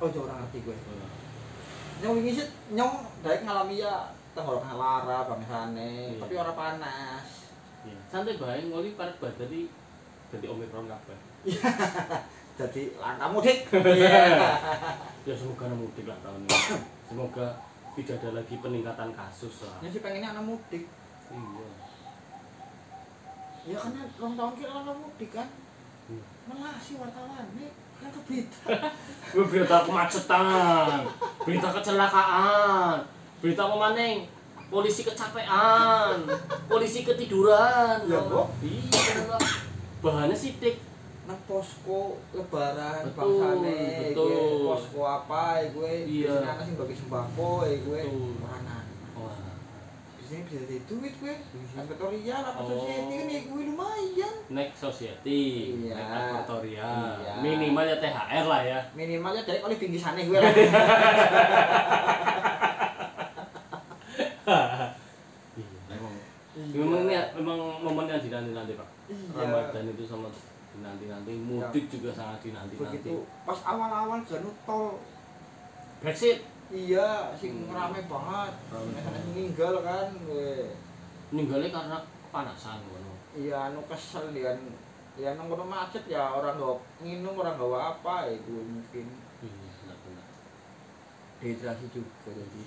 Oh, 0.02 0.10
jauh 0.10 0.26
orang 0.26 0.42
ngerti 0.42 0.66
gue. 0.66 0.74
Oh, 0.74 1.06
Nyong 2.02 2.14
wingi 2.18 2.42
sih 2.42 2.50
nyong 2.74 3.06
daek 3.22 3.46
ngalami 3.46 3.86
ya 3.86 4.10
tenggorokan 4.34 4.74
lara 4.74 5.30
bangsane, 5.30 6.10
Iya. 6.10 6.18
tapi 6.18 6.34
ora 6.34 6.58
panas. 6.58 7.54
Iya. 7.86 7.98
Santai 8.10 8.34
bae 8.34 8.66
ngoli 8.66 8.98
paret 8.98 9.14
badan 9.22 9.46
di 9.46 9.70
jadi 10.34 10.46
omikron 10.50 10.90
kabeh. 10.90 11.18
Jadi 12.58 12.98
langkah 12.98 13.30
mudik. 13.30 13.62
Iya. 13.94 14.58
Ya 15.22 15.34
semoga 15.38 15.70
mudik 15.70 16.10
lah 16.10 16.18
tahun 16.26 16.50
ini. 16.50 16.58
Semoga 17.14 17.68
tidak 17.98 18.22
ada 18.22 18.30
lagi 18.38 18.54
peningkatan 18.62 19.10
kasus 19.10 19.66
lah. 19.66 19.82
Nyong 19.82 19.90
sih 19.90 20.02
pengennya 20.02 20.30
anak 20.30 20.44
mudik. 20.46 20.84
Iya. 21.34 21.66
Ya 23.66 23.76
kan 23.82 23.92
rong 24.16 24.34
tahun 24.38 24.52
kira 24.54 24.70
anak 24.70 24.96
mudik 25.02 25.30
kan. 25.34 25.48
Hmm. 26.06 26.22
Malah 26.46 26.78
si 26.78 26.94
wartawan 26.94 27.46
nih 27.58 27.74
kan 27.98 28.08
ke 28.14 28.20
berita. 28.30 28.70
Berita 29.50 29.76
kemacetan, 29.82 31.02
berita 31.42 31.68
kecelakaan, 31.74 33.02
berita 33.42 33.60
apa 33.66 33.76
maning? 33.76 34.18
Polisi 34.68 35.02
kecapean, 35.02 36.28
polisi 36.70 37.02
ketiduran 37.02 38.04
Ya. 38.06 38.20
Mbok. 38.22 38.46
iya 38.62 39.36
bahannya 39.98 40.36
sidik 40.36 40.78
nang 41.28 41.40
posko 41.44 42.00
lebaran 42.32 43.04
Betul, 43.04 43.12
bangsane 43.12 43.80
betul. 44.10 44.32
gue 44.32 44.64
posko 44.64 45.00
apa 45.04 45.42
gue 45.68 45.90
Iya. 46.02 46.32
biasanya 46.32 46.48
anak 46.50 46.64
sing 46.64 46.74
bagi 46.74 46.96
sembako 46.96 47.50
gue 47.68 48.00
mana 48.38 48.76
biasanya 50.16 50.42
bisa 50.42 50.56
jadi 50.62 50.76
duit 50.84 51.14
gue 51.14 51.34
ketorian 51.78 52.42
apa 52.42 52.58
Oh. 52.58 52.68
society 52.74 53.12
kan 53.14 53.28
ya 53.28 53.40
gue 53.44 53.62
lumayan 53.62 54.34
naik 54.48 54.72
society 54.74 55.40
Iya. 55.78 55.94
naik 55.94 56.08
aktortoria 56.08 56.88
Iya. 57.18 57.32
minimal 57.38 57.84
ya 57.86 57.96
THR 57.98 58.44
lah 58.46 58.62
ya 58.62 58.80
minimalnya 58.94 59.44
dari 59.44 59.60
oleh 59.60 59.76
bingkisannya 59.76 60.24
gue 60.24 60.38
lah 60.38 60.48
iya 65.50 65.66
memang 65.88 66.14
memang 66.72 67.00
ini 67.02 67.14
memang 67.36 67.58
momen 67.80 68.04
yang 68.06 68.16
dinanti 68.18 68.52
nanti 68.52 68.72
pak 68.74 68.88
Iya. 69.08 69.28
Ramadan 69.38 69.88
itu 69.88 70.04
sama 70.04 70.28
dinanti 70.78 71.10
nanti 71.10 71.32
mudik 71.34 71.90
juga 71.90 72.14
sangat 72.14 72.38
dinanti 72.46 72.78
nanti 72.78 73.02
begitu. 73.02 73.26
Pas 73.42 73.58
awal-awal 73.66 74.22
ganu 74.22 74.54
tol 74.62 75.02
Brexit? 75.98 76.46
Iya 76.70 77.34
sing 77.34 77.66
Hmm. 77.66 77.74
rame 77.74 78.00
banget. 78.06 78.54
Rame 78.70 78.98
meninggal 79.34 79.82
kan 79.82 80.06
gue 80.22 80.70
ninggalnya 81.34 81.74
karena 81.74 81.98
kepanasan 82.30 82.78
ngono. 82.86 83.12
Iya 83.34 83.72
anu 83.72 83.82
kesel 83.90 84.30
ya 84.36 84.54
ya 85.18 85.34
nang 85.34 85.50
kono 85.50 85.66
macet 85.66 86.06
ya 86.06 86.30
orang 86.30 86.54
nggak 86.54 86.78
minum 87.02 87.34
orang 87.34 87.58
nggak 87.58 87.84
apa 87.98 88.30
itu 88.30 88.54
mungkin. 88.54 89.06
Iya 89.42 89.70
benar-benar. 89.82 90.28
Dehidrasi 91.42 91.86
juga 91.90 92.30
jadi 92.30 92.62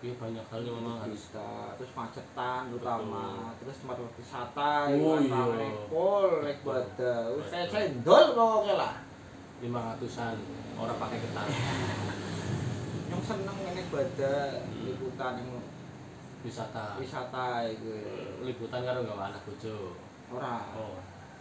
iya 0.00 0.16
banyak 0.16 0.40
hal 0.42 0.60
yang 0.62 0.76
memang. 0.76 0.96
harus 0.98 1.28
terus 1.76 1.92
macetan 1.92 2.60
terutama 2.68 3.52
terus 3.56 3.76
tempat 3.78 3.96
wisata 4.14 4.72
Oh, 4.88 5.20
itu 5.20 5.28
kan 5.28 5.44
iya. 5.46 5.60
naik 5.60 5.76
Betul. 5.84 6.30
bada. 6.64 7.14
Wis 7.36 7.46
kayak 7.46 7.68
cendol 7.68 8.24
pokoknya 8.32 8.74
lah. 8.76 8.92
Lima 9.60 9.80
ratusan. 9.92 10.36
Orang 10.74 10.96
pakai 10.96 11.18
ketan. 11.20 11.46
Yang 13.12 13.22
seneng 13.22 13.56
naik 13.60 13.88
bada 13.90 14.34
Hmm. 14.56 14.80
liputan 14.82 15.32
yang 15.36 15.50
wisata. 16.40 16.96
wisata 16.96 17.44
itu. 17.66 17.92
Liputan 18.40 18.80
karo 18.80 18.98
nggak 19.02 19.20
anak 19.26 19.42
bojo. 19.44 19.92
Ora. 20.30 20.64
Oh. 20.72 20.96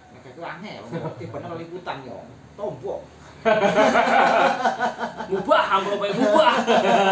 Nek 0.10 0.26
itu 0.26 0.42
aneh 0.42 0.76
bener 1.24 1.54
liputan 1.56 1.98
yo. 2.04 2.20
Tombok 2.60 3.08
mubah 5.30 5.64
amplop 5.78 6.02
ae 6.02 6.14
mubah 6.18 6.54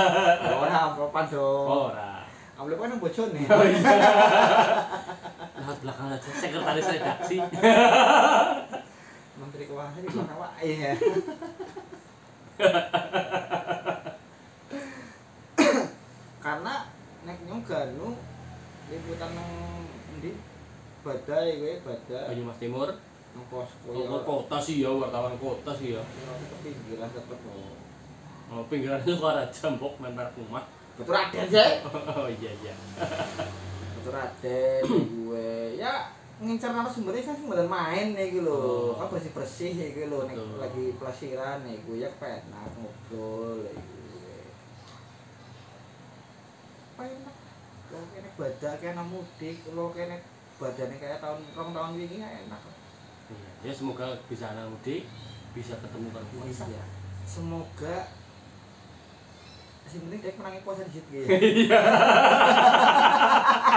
ora 0.66 0.78
ampropan 0.90 1.26
dong. 1.30 1.94
Ora. 1.94 2.26
Amplop 2.58 2.82
kan 2.82 2.98
bojone. 2.98 3.42
Lewat 5.58 5.78
belakang 5.86 6.10
aja 6.10 6.30
sekretaris 6.34 6.90
redaksi. 6.98 7.38
Menteri 9.38 9.70
keuangan 9.70 10.02
di 10.02 10.10
belakang 10.10 10.38
awak 10.42 10.54
iya. 10.66 10.98
Karena 16.42 16.74
nek 17.22 17.38
nyong 17.46 17.62
ganu 17.62 18.18
liputan 18.90 19.30
nang 19.38 19.86
endi? 20.18 20.34
Badai 21.06 21.62
kowe 21.62 21.74
badai. 21.86 22.34
Banyumas 22.34 22.58
Timur. 22.58 22.90
Nang 23.38 23.46
oh, 23.94 24.26
kota 24.26 24.58
sih 24.58 24.82
ya 24.82 24.90
wartawan 24.90 25.38
kota 25.38 25.70
sih 25.78 25.94
ya. 25.94 26.02
Ke 26.02 26.58
pinggiran 26.66 27.14
tetep. 27.14 27.38
Kok 27.38 27.78
oh, 28.52 28.64
pinggiran 28.72 29.02
ada 29.04 29.46
jambok 29.52 30.00
main 30.00 30.14
merek 30.16 30.36
rumah 30.40 30.64
betul 30.98 31.14
ada 31.14 31.42
sih 31.46 31.72
oh 32.16 32.28
iya 32.28 32.52
iya. 32.64 32.74
Betul 33.98 34.14
ada 34.24 34.60
gue. 34.88 35.50
Ya 35.76 35.94
ngincar 36.38 36.70
narasumbernya 36.72 37.28
kan 37.28 37.36
sembilan 37.36 37.68
main 37.68 38.08
nih 38.16 38.40
gitu 38.40 38.48
loh. 38.48 38.94
Oh. 38.94 39.04
kan 39.04 39.12
bersih 39.12 39.34
bersih 39.36 39.72
ya 39.74 39.88
gitu 39.92 40.08
loh. 40.08 40.24
Nek 40.26 40.38
Betul. 40.38 40.58
lagi 40.64 40.86
pelasiran 40.96 41.58
nih 41.68 41.76
gue 41.84 41.98
ya 42.02 42.10
penak 42.16 42.72
ngobrol 42.80 43.68
ya 43.68 43.76
penak 46.98 47.36
lo 47.88 48.00
kene 48.12 48.30
badak 48.36 48.74
kena 48.84 49.04
mudik 49.06 49.58
lo 49.72 49.86
kene 49.96 50.18
badannya 50.58 50.98
kayak 50.98 51.20
tahun 51.22 51.40
rong 51.54 51.72
tahun 51.76 51.94
ini 52.00 52.18
ya 52.20 52.30
enak. 52.48 52.62
Iya, 53.28 53.70
ya 53.70 53.72
semoga 53.76 54.08
bisa 54.32 54.56
anak 54.56 54.72
mudik 54.72 55.04
bisa 55.52 55.74
ketemu 55.84 56.08
Iya. 56.48 56.84
semoga 57.28 57.96
Sing 59.88 60.04
mending 60.04 60.20
dek 60.20 60.36
menangi 60.36 60.60
puasa 60.68 60.84
di 60.84 60.92
situ. 61.00 61.08
Iya. 61.32 61.80